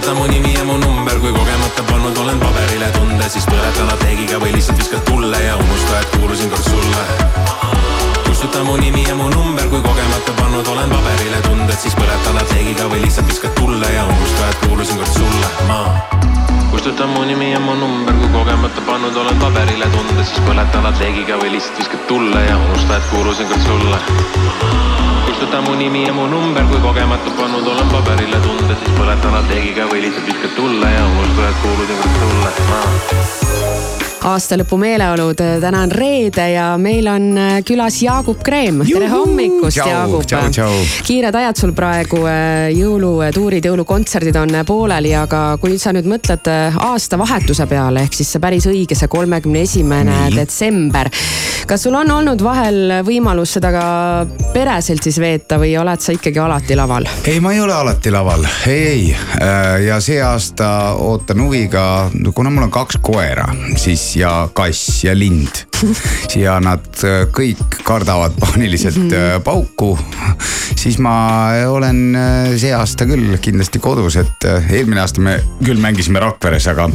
[0.00, 4.40] kustuta mu nimi ja mu number, kui kogemata pannud olen paberile tunde, siis põleta lateegiga
[4.40, 7.99] või lihtsalt viskad tulle ja unusta, et kuulusin kord sulle.
[8.40, 12.86] Kustuta mu nimi ja mu number, kui kogemata pannud olen paberile tunded, siis põleta lateegiga
[12.88, 15.80] või lihtsalt viskad tulle ja unusta, et kuulusin kord sulle, ma
[16.70, 21.36] kustuta mu nimi ja mu number, kui kogemata pannud olen paberile tunded, siis põleta lateegiga
[21.42, 24.00] või lihtsalt viskad tulle ja unusta, et kuulusin kord sulle.
[25.28, 29.84] Kustuta mu nimi ja mu number, kui kogemata pannud olen paberile tunded, siis põletan lateegiga
[29.92, 33.59] või lihtsalt viskad tulle ja unusta, et kuulusin kord sulle, ma
[34.26, 38.82] aastalõpu meeleolud, täna on reede ja meil on äh, külas Jaagup Kreem.
[38.84, 40.26] tere hommikust, Jaagup
[41.06, 42.20] kiired ajad sul praegu,
[42.76, 48.42] jõulutuurid, jõulukontserdid on pooleli, aga kui sa nüüd mõtled äh, aastavahetuse peale, ehk siis see
[48.42, 51.08] päris õige, see kolmekümne esimene detsember.
[51.66, 53.86] kas sul on olnud vahel võimalus seda ka
[54.52, 57.08] pereselt siis veeta või oled sa ikkagi alati laval?
[57.24, 59.86] ei, ma ei ole alati laval, ei, ei.
[59.86, 63.48] ja see aasta ootan huviga, kuna mul on kaks koera,
[63.80, 65.69] siis ja kass ja lind.
[66.42, 69.96] ja nad äh, kõik kardavad paaniliselt äh, pauku.
[70.80, 71.12] siis ma
[71.68, 76.88] olen äh, see aasta küll kindlasti kodus, et eelmine aasta me küll mängisime Rakveres, aga,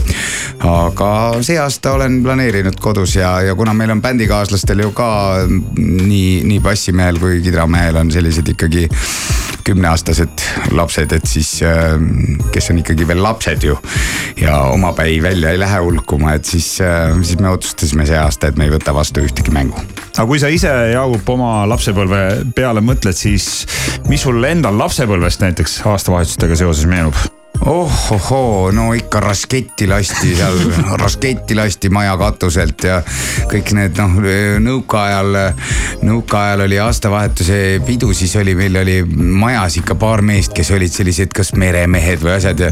[0.70, 1.10] aga
[1.46, 5.10] see aasta olen planeerinud kodus ja, ja kuna meil on bändikaaslastel ju ka
[5.48, 8.88] nii, nii bassimehel kui kidramehel on sellised ikkagi
[9.66, 10.44] kümneaastased
[10.78, 11.56] lapsed, et siis,
[12.54, 13.74] kes on ikkagi veel lapsed ju
[14.38, 16.68] ja omapäi välja ei lähe hulkuma, et siis,
[17.22, 19.80] siis me otsustasime see aasta, et me ei võta vastu ühtegi mängu.
[20.16, 23.66] aga kui sa ise, Jaagup, oma lapsepõlve peale mõtled, siis
[24.10, 27.35] mis sul endal lapsepõlvest näiteks aastavahetustega seoses meenub?
[27.66, 30.58] ohohoo, no ikka rasketti lasti seal,
[31.02, 33.00] rasketti lasti maja katuselt ja
[33.50, 34.20] kõik need noh,
[34.62, 35.38] nõukaajal,
[36.06, 41.34] nõukaajal oli aastavahetuse pidu, siis oli, meil oli majas ikka paar meest, kes olid sellised
[41.36, 42.70] kas meremehed või asjad ja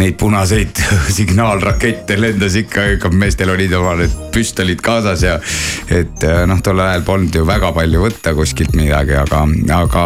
[0.00, 0.80] neid punaseid
[1.18, 5.36] signaalrakette lendas ikka, ikka meestel olid oma need püstolid kaasas ja
[5.92, 9.44] et noh, tol ajal polnud ju väga palju võtta kuskilt midagi, aga,
[9.76, 10.04] aga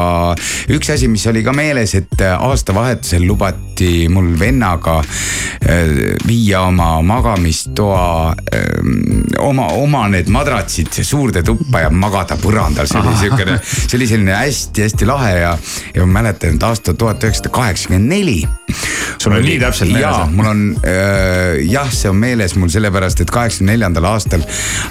[0.75, 8.35] üks asi, mis oli ka meeles, et aastavahetusel lubati mul vennaga äh, viia oma magamistoa,
[9.39, 14.37] oma, oma need madratsid suurde tuppa ja magada põrandal, see oli siukene, see oli selline
[14.37, 15.53] hästi-hästi lahe ja,
[15.95, 18.41] ja ma mäletan, et aasta tuhat üheksasada kaheksakümmend neli.
[19.19, 23.23] sul on nii täpselt meeles, jaa, mul on äh, jah, see on meeles mul sellepärast,
[23.23, 24.45] et kaheksakümne neljandal aastal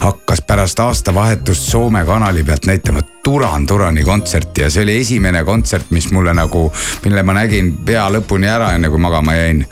[0.04, 5.90] hakkas pärast aastavahetust Soome kanali pealt näitama Duran Durani kontserti ja see oli esimene kontsert,
[5.96, 6.68] mis mulle nagu,
[7.06, 9.64] mille ma nägin pea lõpuni ära, enne kui magama jäin.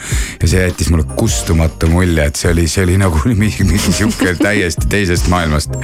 [0.41, 4.33] ja see jättis mulle kustumatu mulje, et see oli, see oli nagu mingi, mingi sihuke
[4.39, 5.77] täiesti teisest maailmast.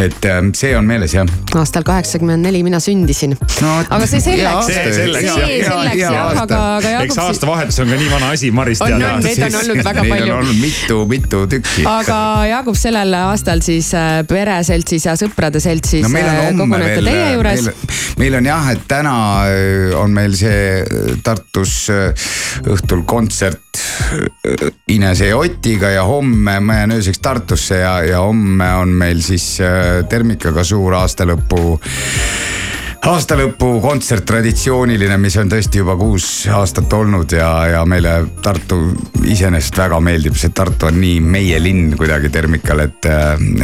[0.00, 1.28] et äh, see on meeles jah.
[1.60, 3.74] aastal kaheksakümmend neli mina sündisin no,.
[3.88, 4.72] aga see selleks.
[4.72, 7.28] see selleks see selleks jah, aga, aga eks Jaagup.
[7.28, 9.04] aastavahetus on ka nii vana asi, Maris On, tead.
[9.10, 10.32] on, neid on olnud väga Neid palju.
[10.32, 11.86] on olnud mitu, mitu tükki.
[11.92, 17.66] aga Jaagup, sellel aastal siis äh, pereseltsis ja sõprade seltsis no meil veel, teie juures
[18.20, 18.36] meil,.
[18.38, 19.16] on jah, et täna
[19.50, 22.28] äh, on meil see äh, Tartus äh,
[22.72, 23.60] õhtul kontsert
[24.92, 29.56] Inese ja Otiga ja homme ma jään ööseks Tartusse ja, ja homme on meil siis
[30.08, 31.78] Termikaga suur aastalõpu
[33.02, 38.78] aastalõpu kontsert traditsiooniline, mis on tõesti juba kuus aastat olnud ja, ja meile Tartu
[39.26, 43.08] iseenesest väga meeldib, see Tartu on nii meie linn kuidagi Termikal, et,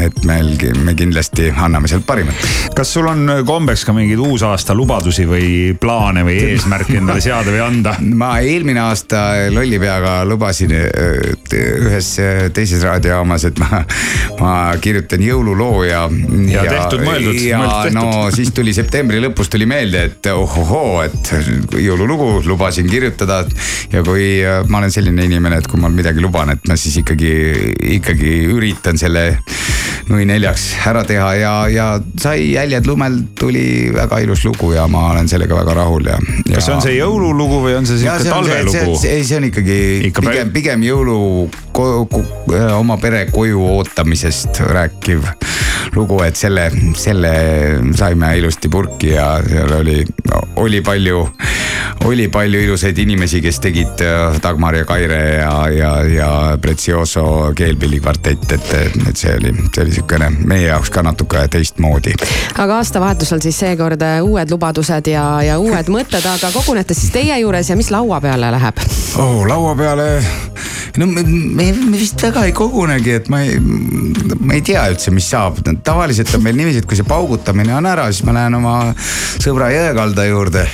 [0.03, 0.51] et meil,
[0.83, 2.49] me kindlasti anname sealt parimat.
[2.75, 7.63] kas sul on kombeks ka mingeid uusaasta lubadusi või plaane või eesmärke endale seada või
[7.63, 7.95] anda?
[8.23, 9.23] ma eelmine aasta
[9.55, 12.11] lolli peaga lubasin ühes
[12.55, 13.85] teises raadiojaamas, et ma,
[14.43, 16.05] ma kirjutan jõululoo ja.
[16.51, 17.99] Ja tehtud, mõeldud, ja tehtud.
[18.01, 21.33] no siis tuli septembri lõpus tuli meelde, et ohohoo, et
[21.79, 23.45] jõululugu lubasin kirjutada.
[23.93, 26.99] ja kui äh, ma olen selline inimene, et kui ma midagi luban, et ma siis
[27.03, 27.33] ikkagi,
[27.99, 29.31] ikkagi üritan selle
[30.09, 31.87] nui neljaks ära teha ja, ja
[32.21, 36.17] sai Jäljed lumel tuli väga ilus lugu ja ma olen sellega väga rahul ja,
[36.47, 36.55] ja....
[36.55, 38.97] kas see on see jõululugu või on see sihuke talvelugu?
[39.09, 41.19] ei, see on ikkagi Ikka pigem, pigem jõulu
[41.79, 42.25] ko- ko-
[42.75, 45.23] oma pere koju ootamisest rääkiv
[45.95, 46.69] lugu, et selle,
[46.99, 47.31] selle
[47.97, 50.03] saime ilusti purki ja seal oli,
[50.57, 51.21] oli palju,
[52.05, 58.53] oli palju ilusaid inimesi, kes tegid äh, Dagmar ja Kaire ja, ja, ja Prezioso keelpillikvartett,
[58.53, 58.75] et,
[59.09, 62.15] et see oli, see oli sihukene meie jaoks ka natuke teistmoodi.
[62.59, 67.39] aga aastavahetusel siis seekord äh, uued lubadused ja, ja uued mõtted, aga kogunete siis teie
[67.41, 68.83] juures ja mis laua peale läheb?
[69.19, 70.11] oh, laua peale,
[70.99, 75.13] no me, me, me vist väga ei kogunegi, et ma ei, ma ei tea üldse,
[75.15, 75.61] mis saab.
[75.85, 78.79] tavaliselt on meil niiviisi, et kui see paugutamine on ära, siis ma lähen oma
[79.43, 80.69] sõbra Jõekalda juurde.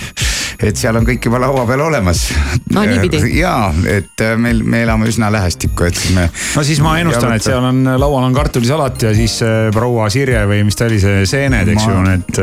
[0.65, 2.27] Et seal on kõik juba laua peal olemas.
[2.75, 3.21] No niipidi.
[3.39, 6.29] ja, et äh, meil, me elame üsna lähestikku, et siis me.
[6.57, 10.45] no siis ma ennustan, et seal on, laual on kartulisalat ja siis äh, proua Sirje
[10.49, 12.43] või mis ta oli, see seened, eks ju, need.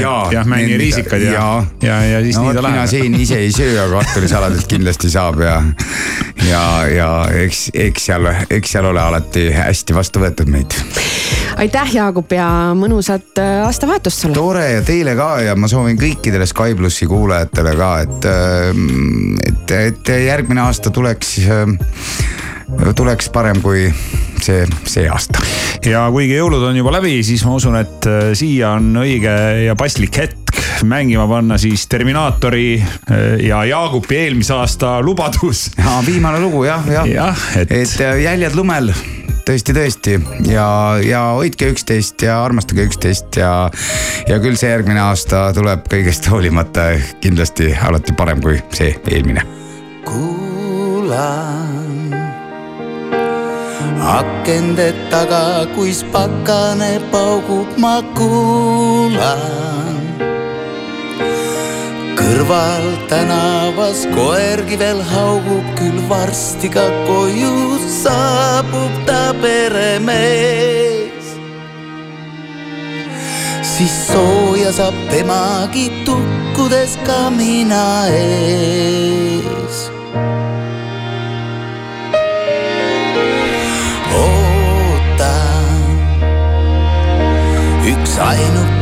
[0.00, 1.66] Jah, männi need- riisikad ja, jaa.
[1.82, 2.90] ja, ja siis no nii ta mina läheb.
[2.90, 5.56] siin ise ei söö, aga kartulisaladelt kindlasti saab ja,
[6.48, 6.62] ja,
[6.94, 7.10] ja
[7.44, 10.76] eks, eks seal, eks seal ole alati hästi vastu võetud meid.
[11.60, 12.48] aitäh, Jaagup ja
[12.78, 14.36] mõnusat äh, aastavahetust sulle.
[14.36, 18.30] tore ja teile ka ja ma soovin kõikidele Sky plussi kuulajatele ka, et,
[19.48, 21.36] et, et järgmine aasta tuleks,
[22.96, 23.88] tuleks parem kui
[24.42, 25.42] see, see aasta.
[25.86, 29.34] ja kuigi jõulud on juba läbi, siis ma usun, et äh, siia on õige
[29.66, 35.68] ja paslik hetk mängima panna siis Terminaatori äh, ja Jaagupi eelmise aasta lubadus.
[36.06, 38.92] viimane lugu jah, jah jah, et, et äh, jäljed lumel
[39.46, 40.16] tõesti, tõesti
[40.50, 40.66] ja,
[41.04, 43.52] ja hoidke üksteist ja armastage üksteist ja,
[44.28, 49.46] ja küll see järgmine aasta tuleb kõigest hoolimata kindlasti alati parem kui see eelmine.
[50.08, 51.80] kuulan
[54.10, 59.89] akende taga, kuis pakane paugub, ma kuulan.
[62.30, 71.26] Kõrval tänavas koergi veel haugub, küll varsti ka koju saabub ta peremees.
[73.66, 79.90] siis sooja saab temagi tukkudes kamina ees
[84.14, 85.66] ootan.
[87.90, 88.14] üks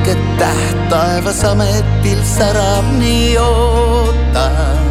[0.09, 4.89] ainuke täht taevas ametil särab, nii ootan.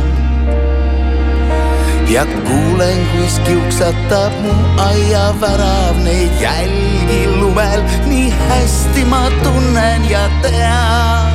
[2.09, 11.33] ja kuulen, kuis kiuksatab mu aiavärav neid jälgi lumel, nii hästi ma tunnen ja tean.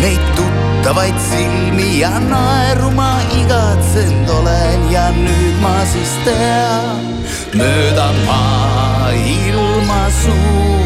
[0.00, 7.06] Neid tuttavaid silmi ja naeru ma igatsenud olen ja nüüd ma siis tean,
[7.54, 10.81] mööda maailma suurt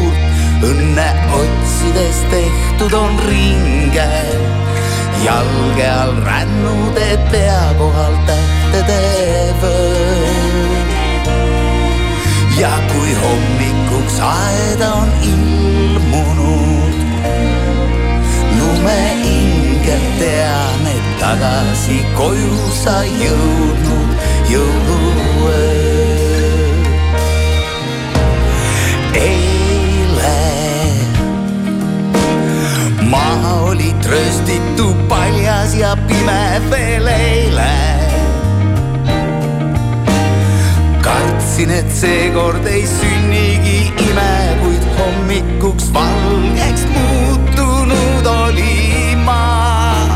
[0.63, 4.09] õnne otsides tehtud on ringe.
[5.23, 9.01] jalge all rännud, et pea kohal tähtede
[9.61, 10.67] vöö.
[12.59, 16.95] ja kui hommikuks aeda on ilmunud
[18.59, 24.09] lumeingel tean, et tagasi koju sa jõudnud
[24.53, 25.75] jõuluöö.
[29.13, 29.46] eile
[33.41, 37.71] maa oli trööstitu paljas ja pime veel eile.
[41.01, 50.07] kartsin, et seekord ei sünnigi ime, kuid hommikuks valgeks muutunud oli maa.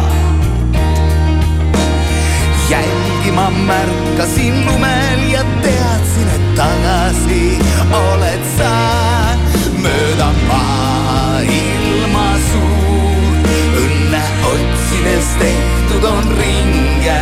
[2.69, 7.59] jälgi ma märkasin lumel ja teadsin, et tagasi
[7.91, 8.75] oled sa
[9.81, 10.70] mööda maailma
[15.01, 17.21] puidest tehtud on ringe.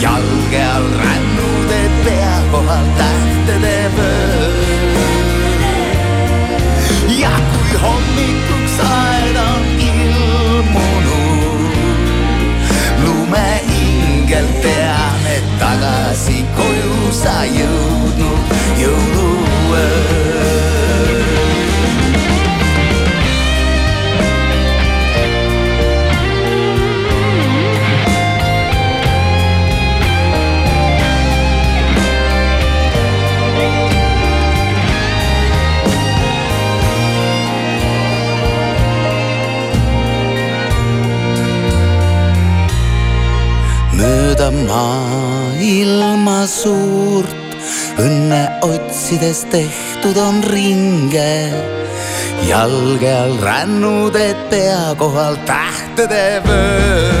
[0.00, 4.52] jalge all rännude pea kohal tähtede vöö.
[7.18, 11.76] ja kui hommikuks aeda on ilmunud,
[13.04, 20.61] lumehingelt tean, et tagasi koju sa jõudnud jõuluöö.
[44.32, 47.36] Mööda maailma suurt
[48.00, 51.52] õnne otsides tehtud on ringe.
[52.48, 57.12] jalge all rännud, et pea kohal tähtede vöö.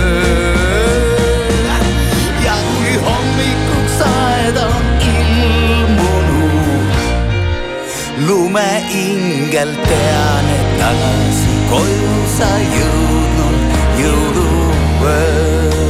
[2.44, 6.96] ja kui hommikuks aed on ilmunud,
[8.26, 13.60] lumeingel tean, et tagasi koju sa jõudnud
[14.00, 15.81] jõuluööl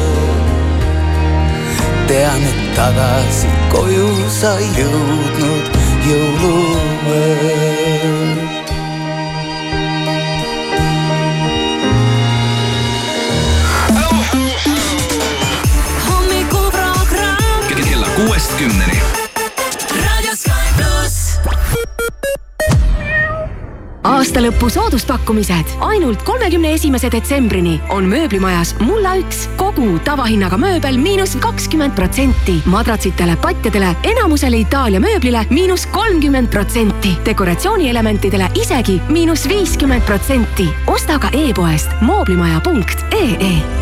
[2.13, 5.67] tean, et tagasi koju sa jõudnud
[6.09, 7.73] jõuluööl.
[16.05, 19.22] hommikuprogramm kella kuuest kümneni.
[24.23, 31.97] Aastalõpu sooduspakkumised ainult kolmekümne esimese detsembrini on mööblimajas Mulla üks kogu tavahinnaga mööbel miinus kakskümmend
[31.99, 32.61] protsenti.
[32.71, 37.17] madratsitele, patjadele, enamusele Itaalia mööblile miinus kolmkümmend protsenti.
[37.27, 40.69] dekoratsioonielementidele isegi miinus viiskümmend protsenti.
[40.87, 43.82] osta ka e-poest mooblimaja.ee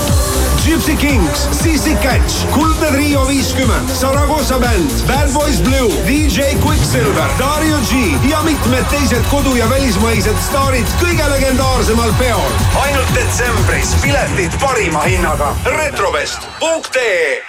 [0.71, 7.77] Gypsy Kings, Sissi Catch, Kuldne Trio viiskümmend, Saragossa bänd, Bad Boys Blue, DJ Quicksilver, Dario
[7.89, 12.55] G ja mitmed teised kodu- ja välismaised staarid kõige legendaarsemal peol.
[12.85, 15.55] ainult detsembris piletid parima hinnaga.
[15.65, 17.43] retrovest.ee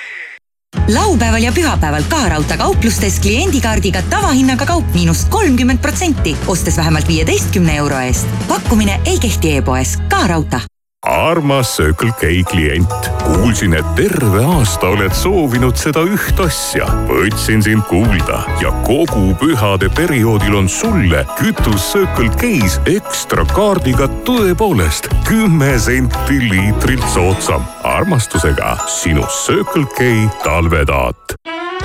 [0.88, 7.98] laupäeval ja pühapäeval ka raudteekauplustes kliendikaardiga tavahinnaga kaup miinus kolmkümmend protsenti, ostes vähemalt viieteistkümne euro
[7.98, 8.26] eest.
[8.48, 10.71] pakkumine ei kehti e-poes, ka raudtee
[11.02, 16.86] armas Circle K klient, kuulsin, et terve aasta oled soovinud seda üht asja.
[17.08, 25.10] võtsin sind kuulda ja kogu pühade perioodil on sulle kütus Circle K-s ekstra kaardiga tõepoolest
[25.28, 27.64] kümme senti liitrilt soodsam.
[27.82, 31.38] armastusega sinu Circle K talvetaat.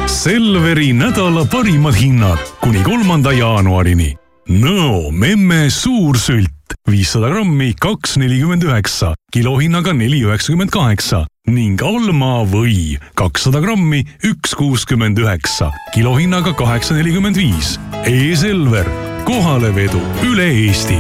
[0.08, 4.14] Selveri nädala parimad hinnad kuni kolmanda jaanuarini.
[4.48, 6.57] Nõo memme suursült
[6.90, 14.56] viissada grammi, kaks nelikümmend üheksa, kilohinnaga neli üheksakümmend kaheksa ning Alma või kakssada grammi, üks
[14.58, 17.78] kuuskümmend üheksa, kilohinnaga kaheksa nelikümmend viis.
[18.08, 18.88] E-Selver,
[19.28, 21.00] kohalevedu üle Eesti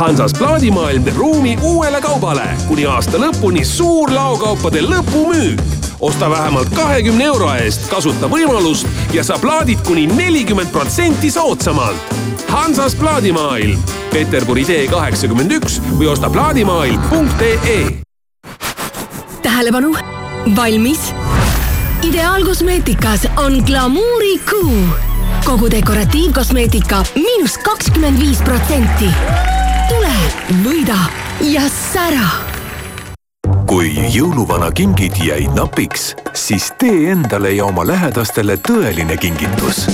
[0.00, 5.79] Hansas plaadimaailm teeb ruumi uuele kaubale kuni aasta lõpuni suur laokaupade lõpumüük.
[6.00, 12.14] Osta vähemalt kahekümne euro eest, kasuta võimalust ja saa plaadid kuni nelikümmend protsenti soodsamalt.
[12.48, 13.78] Hansas plaadimaailm,
[14.12, 17.84] Peterburi tee kaheksakümmend üks või osta plaadimaailm.ee.
[19.42, 19.94] tähelepanu,
[20.56, 21.12] valmis.
[22.02, 24.84] ideaalkosmeetikas on glamuurikuu.
[25.44, 29.10] kogu dekoratiivkosmeetika miinus kakskümmend viis protsenti.
[29.88, 30.14] tule,
[30.64, 30.98] võida
[31.40, 32.49] ja sära
[33.70, 39.84] kui jõuluvana kingid jäid napiks, siis tee endale ja oma lähedastele tõeline kingitus.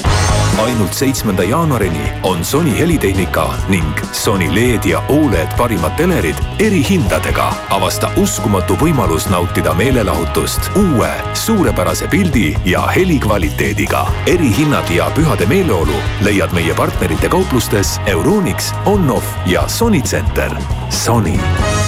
[0.64, 7.50] ainult seitsmenda jaanuarini on Sony helitehnika ning Sony LED ja Oled parimad telerid erihindadega.
[7.70, 14.06] avasta uskumatu võimalus nautida meelelahutust uue suurepärase pildi ja helikvaliteediga.
[14.26, 20.56] erihinnad ja pühade meeleolu leiad meie partnerite kauplustes Euronix, Onoff ja Sony Center.
[20.90, 21.36] Sony,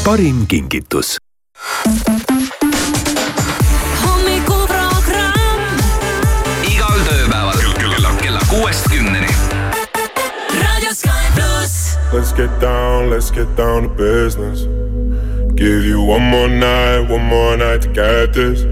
[0.05, 1.17] parim kingitus
[4.03, 5.63] hommikuprogramm
[6.71, 9.33] igal tööpäeval kella, kella kuuest kümneni.
[10.61, 11.75] Raadio Sky pluss.
[12.13, 14.67] Let's get down, let's get down to business.
[15.57, 18.65] Give you one more night, one more night to get this.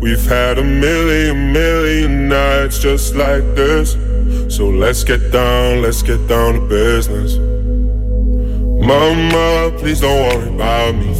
[0.00, 3.96] We've had a million, million nights just like this.
[4.48, 7.38] So let's get down, let's get down to business.
[8.86, 11.19] Mama, please don't worry about me.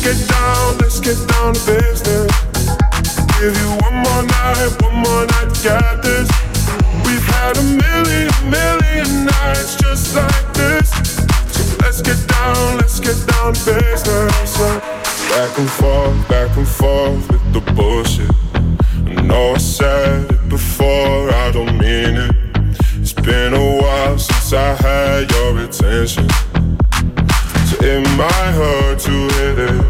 [0.00, 2.30] Let's get down, let's get down to business.
[3.40, 6.30] Give you one more night, one more night, got this.
[7.04, 10.88] We've had a million, million nights just like this.
[11.50, 14.54] So let's get down, let's get down to business.
[14.54, 14.78] So
[15.30, 18.30] back and forth, back and forth with the bullshit.
[19.18, 22.36] I know I said it before, I don't mean it.
[23.00, 26.28] It's been a while since I had your attention
[27.96, 29.80] might heart to hit it.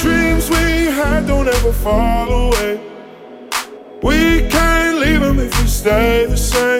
[0.00, 2.80] Dreams we had don't ever fall away.
[4.02, 6.79] We can't leave them if we stay the same.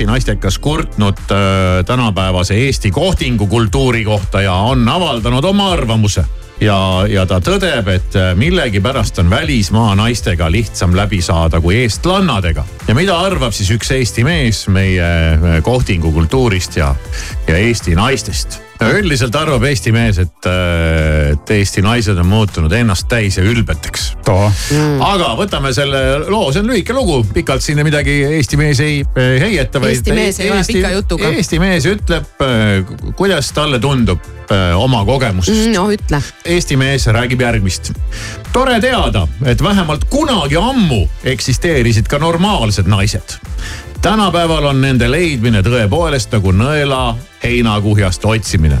[0.00, 6.24] Delfi naistekas kurtnud äh, tänapäevase Eesti kohtingukultuuri kohta ja on avaldanud oma arvamuse.
[6.60, 12.64] ja, ja ta tõdeb, et äh, millegipärast on välismaa naistega lihtsam läbi saada kui eestlannadega.
[12.88, 16.94] ja mida arvab siis üks Eesti mees meie äh, kohtingukultuurist ja,
[17.46, 18.69] ja Eesti naistest?
[18.88, 24.10] Üldiselt arvab Eesti mees, et, äh, et Eesti naised on muutunud ennast täis ja ülbeteks.
[25.04, 29.36] aga võtame selle loo, see on lühike lugu, pikalt sinna midagi Eesti mees ei äh,
[29.44, 29.82] heieta.
[29.90, 31.32] Eesti mees ei ole pika jutuga.
[31.36, 32.44] Eesti mees ütleb,
[33.20, 34.39] kuidas talle tundub äh,
[34.74, 35.70] oma kogemusest.
[35.74, 36.22] no ütle.
[36.44, 37.92] Eesti mees räägib järgmist.
[38.52, 43.38] tore teada, et vähemalt kunagi ammu eksisteerisid ka normaalsed naised
[44.02, 48.78] tänapäeval on nende leidmine tõepoolest nagu nõela heinakuhjast otsimine.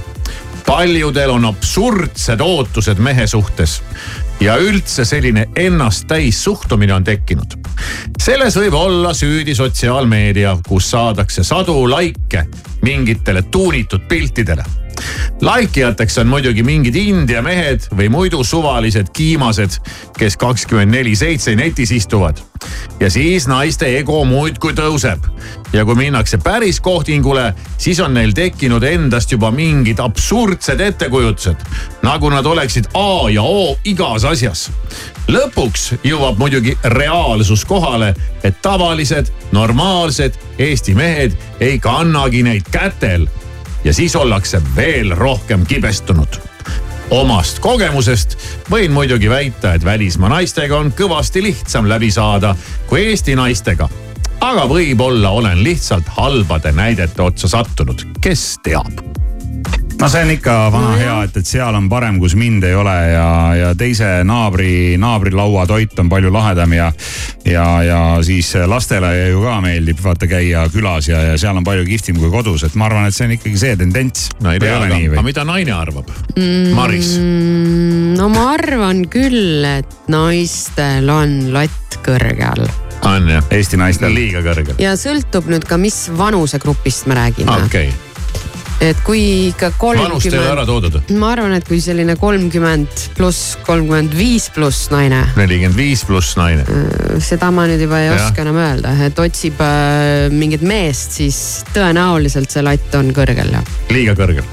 [0.66, 3.82] paljudel on absurdsed ootused mehe suhtes
[4.40, 7.58] ja üldse selline ennast täis suhtumine on tekkinud.
[8.18, 12.46] selles võib olla süüdi sotsiaalmeedia, kus saadakse sadu laike
[12.82, 14.64] mingitele tuunitud piltidele
[15.40, 19.78] laikijateks on muidugi mingid India mehed või muidu suvalised kiimased,
[20.18, 22.40] kes kakskümmend neli seitse netis istuvad.
[23.00, 25.18] ja siis naiste ego muudkui tõuseb.
[25.72, 31.56] ja kui minnakse päris kohtingule, siis on neil tekkinud endast juba mingid absurdsed ettekujutused.
[32.02, 34.70] nagu nad oleksid A ja O igas asjas.
[35.28, 38.14] lõpuks jõuab muidugi reaalsus kohale,
[38.44, 43.26] et tavalised, normaalsed Eesti mehed ei kannagi neid kätel
[43.84, 46.40] ja siis ollakse veel rohkem kibestunud.
[47.10, 48.36] omast kogemusest
[48.70, 52.54] võin muidugi väita, et välismaa naistega on kõvasti lihtsam läbi saada
[52.86, 53.88] kui Eesti naistega.
[54.40, 59.20] aga võib-olla olen lihtsalt halbade näidete otsa sattunud, kes teab
[60.00, 62.94] no see on ikka vana hea, et, et seal on parem, kus mind ei ole
[63.12, 63.26] ja,
[63.58, 66.88] ja teise naabri, naabrilaua toit on palju lahedam ja.
[67.44, 71.84] ja, ja siis lastele ju ka meeldib vaata käia külas ja, ja seal on palju
[71.88, 74.30] kihvtim kui kodus, et ma arvan, et see on ikkagi see tendents.
[74.40, 76.72] no aga, aga mida naine arvab mm,?
[76.76, 77.14] Maris.
[78.16, 82.64] no ma arvan küll, et naistel on lott kõrgel
[83.04, 83.44] on jah?
[83.52, 84.14] Eesti naistel.
[84.16, 84.78] liiga kõrgel.
[84.80, 87.64] ja sõltub nüüd ka, mis vanusegrupist me räägime.
[87.66, 88.09] okei okay
[88.80, 90.14] et kui ikka kolmkümmend.
[90.14, 90.96] vanust ei ole ära toodud?
[91.20, 95.20] ma arvan, et kui selline kolmkümmend pluss, kolmkümmend viis pluss naine.
[95.36, 96.64] nelikümmend viis pluss naine.
[97.22, 98.16] seda ma nüüd juba ei ja.
[98.16, 103.76] oska enam öelda, et otsib äh, mingit meest, siis tõenäoliselt see latt on kõrgel jah.
[103.92, 104.46] liiga kõrgel?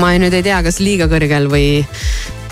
[0.00, 1.68] ma ei, nüüd ei tea, kas liiga kõrgel või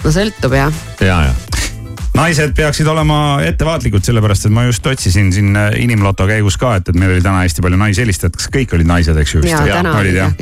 [0.03, 0.85] no sõltub jah.
[1.05, 1.71] ja, ja
[2.17, 6.91] naised peaksid olema ettevaatlikud, sellepärast et ma just otsisin siin äh, inimloto käigus ka, et,
[6.93, 9.43] et meil oli täna hästi palju naishelistajaid, kas kõik olid naised, eks ju?
[9.49, 10.35] ja, ja, olid jah.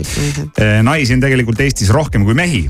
[0.60, 2.64] Äh, naisi on tegelikult Eestis rohkem kui mehi.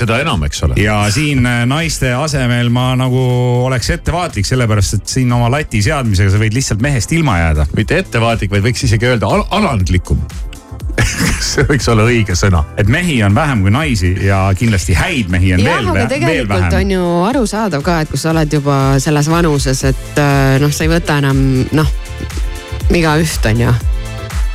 [0.00, 0.78] seda enam, eks ole.
[0.82, 3.24] ja siin äh, naiste asemel ma nagu
[3.64, 7.68] oleks ettevaatlik, sellepärast et siin oma lati seadmisega sa võid lihtsalt mehest ilma jääda.
[7.76, 10.20] mitte ettevaatlik, vaid võiks isegi öelda al alandlikum
[11.52, 12.64] see võiks olla õige sõna.
[12.80, 16.12] et mehi on vähem kui naisi ja kindlasti häid mehi on ja, veel, veel vähem.
[16.12, 20.22] tegelikult on ju arusaadav ka, et kui sa oled juba selles vanuses, et
[20.62, 21.42] noh, sa ei võta enam
[21.76, 21.90] noh,
[22.94, 23.74] igaüht on ju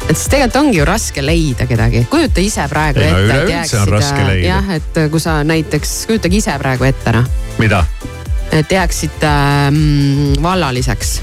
[0.09, 4.43] et siis tegelikult ongi ju raske leida kedagi, kujuta ise praegu ei, ette, et jääksid.
[4.43, 7.27] jah, et kui sa näiteks, kujutage ise praegu ette noh.
[7.61, 7.83] mida?
[8.55, 11.19] et jääksid ähm, vallaliseks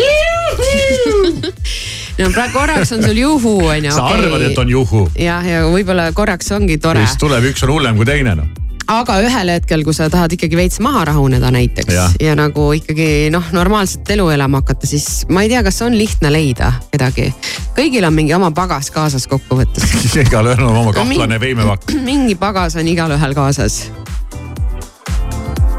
[2.20, 3.92] no praegu korraks on sul juhu on ju.
[3.92, 4.24] sa okay.
[4.24, 5.04] arvad, et on juhu?
[5.18, 7.06] jah, ja võib-olla korraks ongi tore.
[7.06, 8.50] siis tuleb, üks on hullem kui teine noh
[8.90, 13.30] aga ühel hetkel, kui sa tahad ikkagi veits maha rahuneda näiteks ja, ja nagu ikkagi
[13.32, 17.28] noh, normaalset elu elama hakata, siis ma ei tea, kas on lihtne leida kedagi.
[17.76, 19.86] kõigil on mingi oma pagas kaasas kokkuvõttes.
[20.24, 21.94] igalühel on oma No kahtlane veimepakk.
[22.10, 23.84] mingi pagas on igalühel kaasas.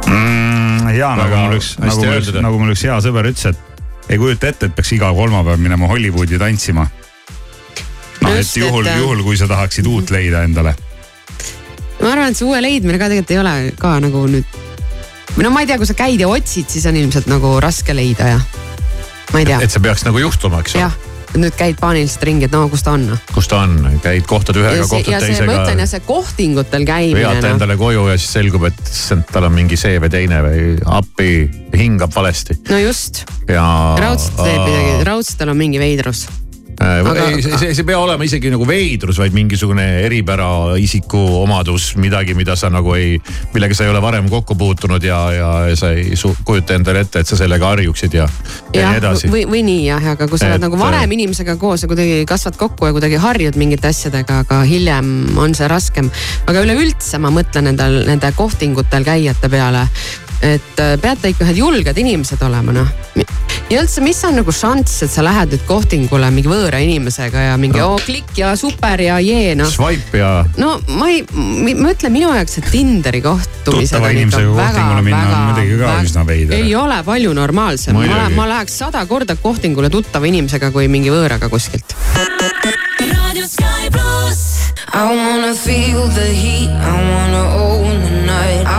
[0.07, 0.93] mm,.
[0.95, 3.70] ja nagu mul üks, nagu mul üks, nagu mul üks hea sõber ütles, et
[4.09, 6.87] ei kujuta ette, et peaks iga kolmapäev minema Hollywoodi tantsima.
[8.21, 10.75] noh, et juhul et-, juhul kui sa tahaksid uut leida endale.
[12.01, 14.59] ma arvan, et see uue leidmine ka tegelikult ei ole ka nagu nüüd.
[15.35, 17.95] või no ma ei tea, kui sa käid ja otsid, siis on ilmselt nagu raske
[17.95, 18.41] leida ja
[19.31, 22.55] ma ei tea, et see peaks nagu juhtuma, eks ole nüüd käid paaniliselt ringi, et
[22.55, 23.21] no kus ta on noh.
[23.31, 25.89] kus ta on, käid kohtad ühega, kohtad ja see, ma ütlen ja teisega.
[25.93, 29.79] see kohtingutel käimine vead noh, endale koju ja siis selgub, et issand, tal on mingi
[29.79, 30.67] see või teine või
[30.99, 31.31] appi,
[31.77, 33.65] hingab valesti no just, ja.
[34.01, 36.27] raudselt teeb midagi, raudselt tal on mingi veidrus.
[36.79, 37.11] Aga...
[37.11, 40.49] Aga- ei, see, see ei pea olema isegi nagu veidrus, vaid mingisugune eripära,
[40.81, 43.17] isikuomadus, midagi, mida sa nagu ei,
[43.55, 46.15] millega sa ei ole varem kokku puutunud ja, ja, ja sa ei
[46.45, 48.27] kujuta endale ette, et sa sellega harjuksid ja,
[48.73, 49.31] ja jah nii, edasi.
[49.33, 52.23] või, või nii jah, aga kui sa oled Et, nagu varem inimesega koos ja kuidagi
[52.29, 56.11] kasvad kokku ja kuidagi harjud mingite asjadega, aga hiljem on see raskem.
[56.47, 59.87] aga üleüldse ma mõtlen nendel, nende kohtingutel käijate peale.
[60.41, 62.89] Et äh, peate ikka ühed julged inimesed olema noh.
[63.71, 67.57] ja üldse, mis on nagu šanss, et sa lähed nüüd kohtingule mingi võõra inimesega ja
[67.61, 69.69] mingi oo klikk ja super ja jee noh.
[69.69, 70.31] Swipe ja
[70.61, 74.67] no ma ei, ma ütlen minu jaoks, et Tinderi kohtumised tuttava on ikka inimesega väga,
[74.71, 76.57] kohtingule minna on väga, muidugi ka üsna veider.
[76.57, 81.51] ei ole palju normaalsem, ma, ma läheks sada korda kohtingule tuttava inimesega kui mingi võõraga
[81.53, 81.95] kuskilt.
[84.93, 87.70] I wanna feel the heat, I wanna.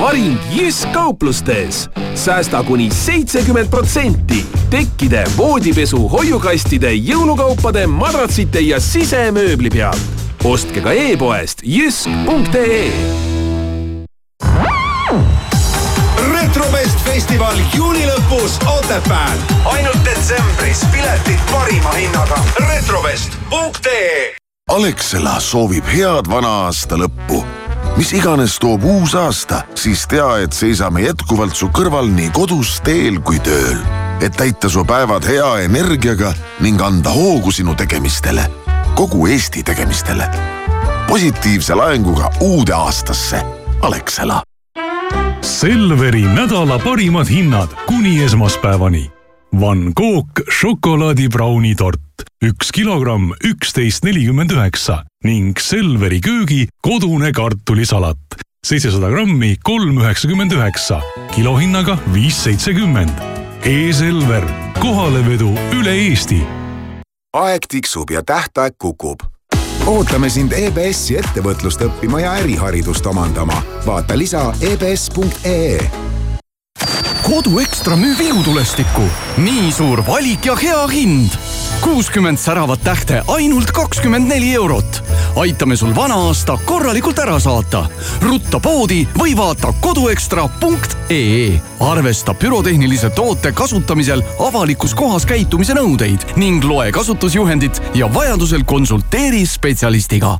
[0.00, 1.90] Hinnavaring Jysk kauplustes.
[2.14, 10.00] säästa kuni seitsekümmend protsenti tekkide, voodipesu, hoiukastide, jõulukaupade, madratsite ja sisemööbli pealt.
[10.44, 12.92] ostke ka e-poest jysk.ee
[16.32, 19.38] retrobest festival juuni lõpus Otepääl.
[19.64, 22.40] ainult detsembris piletid parima hinnaga.
[22.68, 24.34] retrovest.ee
[24.70, 27.59] Alexela soovib head vana aasta lõppu.
[27.96, 33.20] Mis iganes toob uus aasta, siis tea, et seisame jätkuvalt su kõrval nii kodus, teel
[33.20, 33.78] kui tööl.
[34.20, 38.44] et täita su päevad hea energiaga ning anda hoogu sinu tegemistele,
[38.94, 40.28] kogu Eesti tegemistele.
[41.08, 43.42] positiivse laenguga uude aastasse.
[43.82, 44.42] Alexela
[45.40, 49.10] Selveri nädala parimad hinnad kuni esmaspäevani.
[49.52, 59.10] Van Gogh šokolaadibrauni tort, üks kilogramm, üksteist nelikümmend üheksa ning Selveri köögi kodune kartulisalat, seitsesada
[59.10, 61.00] grammi, kolm üheksakümmend üheksa,
[61.34, 63.28] kilohinnaga viis seitsekümmend.
[63.66, 64.46] E-Selver,
[64.80, 66.40] kohalevedu üle Eesti
[67.32, 69.22] aeg tiksub ja tähtaeg kukub.
[69.86, 73.62] ootame sind EBS-i ettevõtlust õppima ja äriharidust omandama.
[73.86, 76.09] vaata lisa ebs.ee
[77.30, 79.02] kodu Ekstra müüb ilutulestikku.
[79.38, 81.30] nii suur valik ja hea hind.
[81.80, 85.02] kuuskümmend säravat tähte ainult kakskümmend neli eurot.
[85.36, 87.84] aitame sul vana aasta korralikult ära saata.
[88.22, 91.60] rutta poodi või vaata koduekstra.ee.
[91.80, 100.36] arvesta pürotehnilise toote kasutamisel avalikus kohas käitumise nõudeid ning loe kasutusjuhendit ja vajadusel konsulteeri spetsialistiga.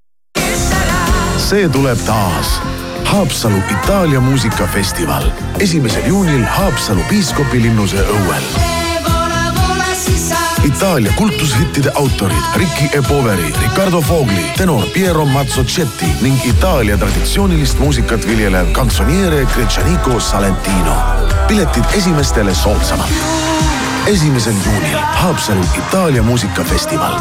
[1.38, 2.80] see tuleb taas
[3.11, 5.23] Haapsalu Itaalia muusikafestival
[5.59, 8.43] esimesel juunil Haapsalu piiskopilinnuse õuel.
[10.65, 13.03] Itaalia kultushittide autorid Ricky E.
[13.09, 20.95] Poveri, Riccardo Fogli, tenor Piero Mazzocetti ning Itaalia traditsioonilist muusikat viljelev kantsoniere Gretšaniko Salentino.
[21.49, 23.11] piletid esimestele soodsamalt
[24.07, 27.13] esimesel juunil Haapsalu Itaalia muusikafestival.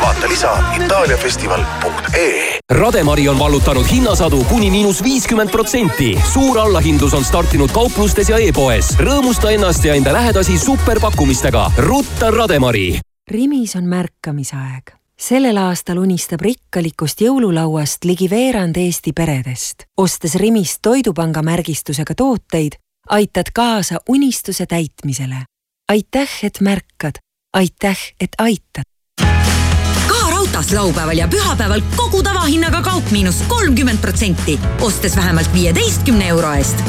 [0.00, 2.53] vaata lisa itaaliafestival.ee.
[2.72, 6.18] Rademari on vallutanud hinnasadu kuni miinus viiskümmend protsenti.
[6.32, 8.96] suur allahindlus on startinud kauplustes ja e-poes.
[8.98, 11.72] rõõmusta ennast ja enda lähedasi superpakkumistega.
[11.78, 13.00] rutta Rademari.
[13.30, 14.92] Rimis on märkamisaeg.
[15.16, 19.84] sellel aastal unistab rikkalikust jõululauast ligi veerand Eesti peredest.
[19.96, 22.72] ostes Rimist Toidupanga märgistusega tooteid,
[23.08, 25.44] aitad kaasa unistuse täitmisele
[25.88, 27.20] aitäh, et märkad,
[27.52, 28.93] aitäh, et aitad.
[30.54, 36.84] Raudtees laupäeval ja pühapäeval kogu tavahinnaga kaup miinus kolmkümmend protsenti, ostes vähemalt viieteistkümne euro eest.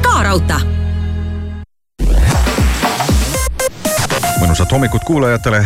[0.00, 0.56] ka raudtee
[4.40, 5.60] mõnusat hommikut kuulajatele,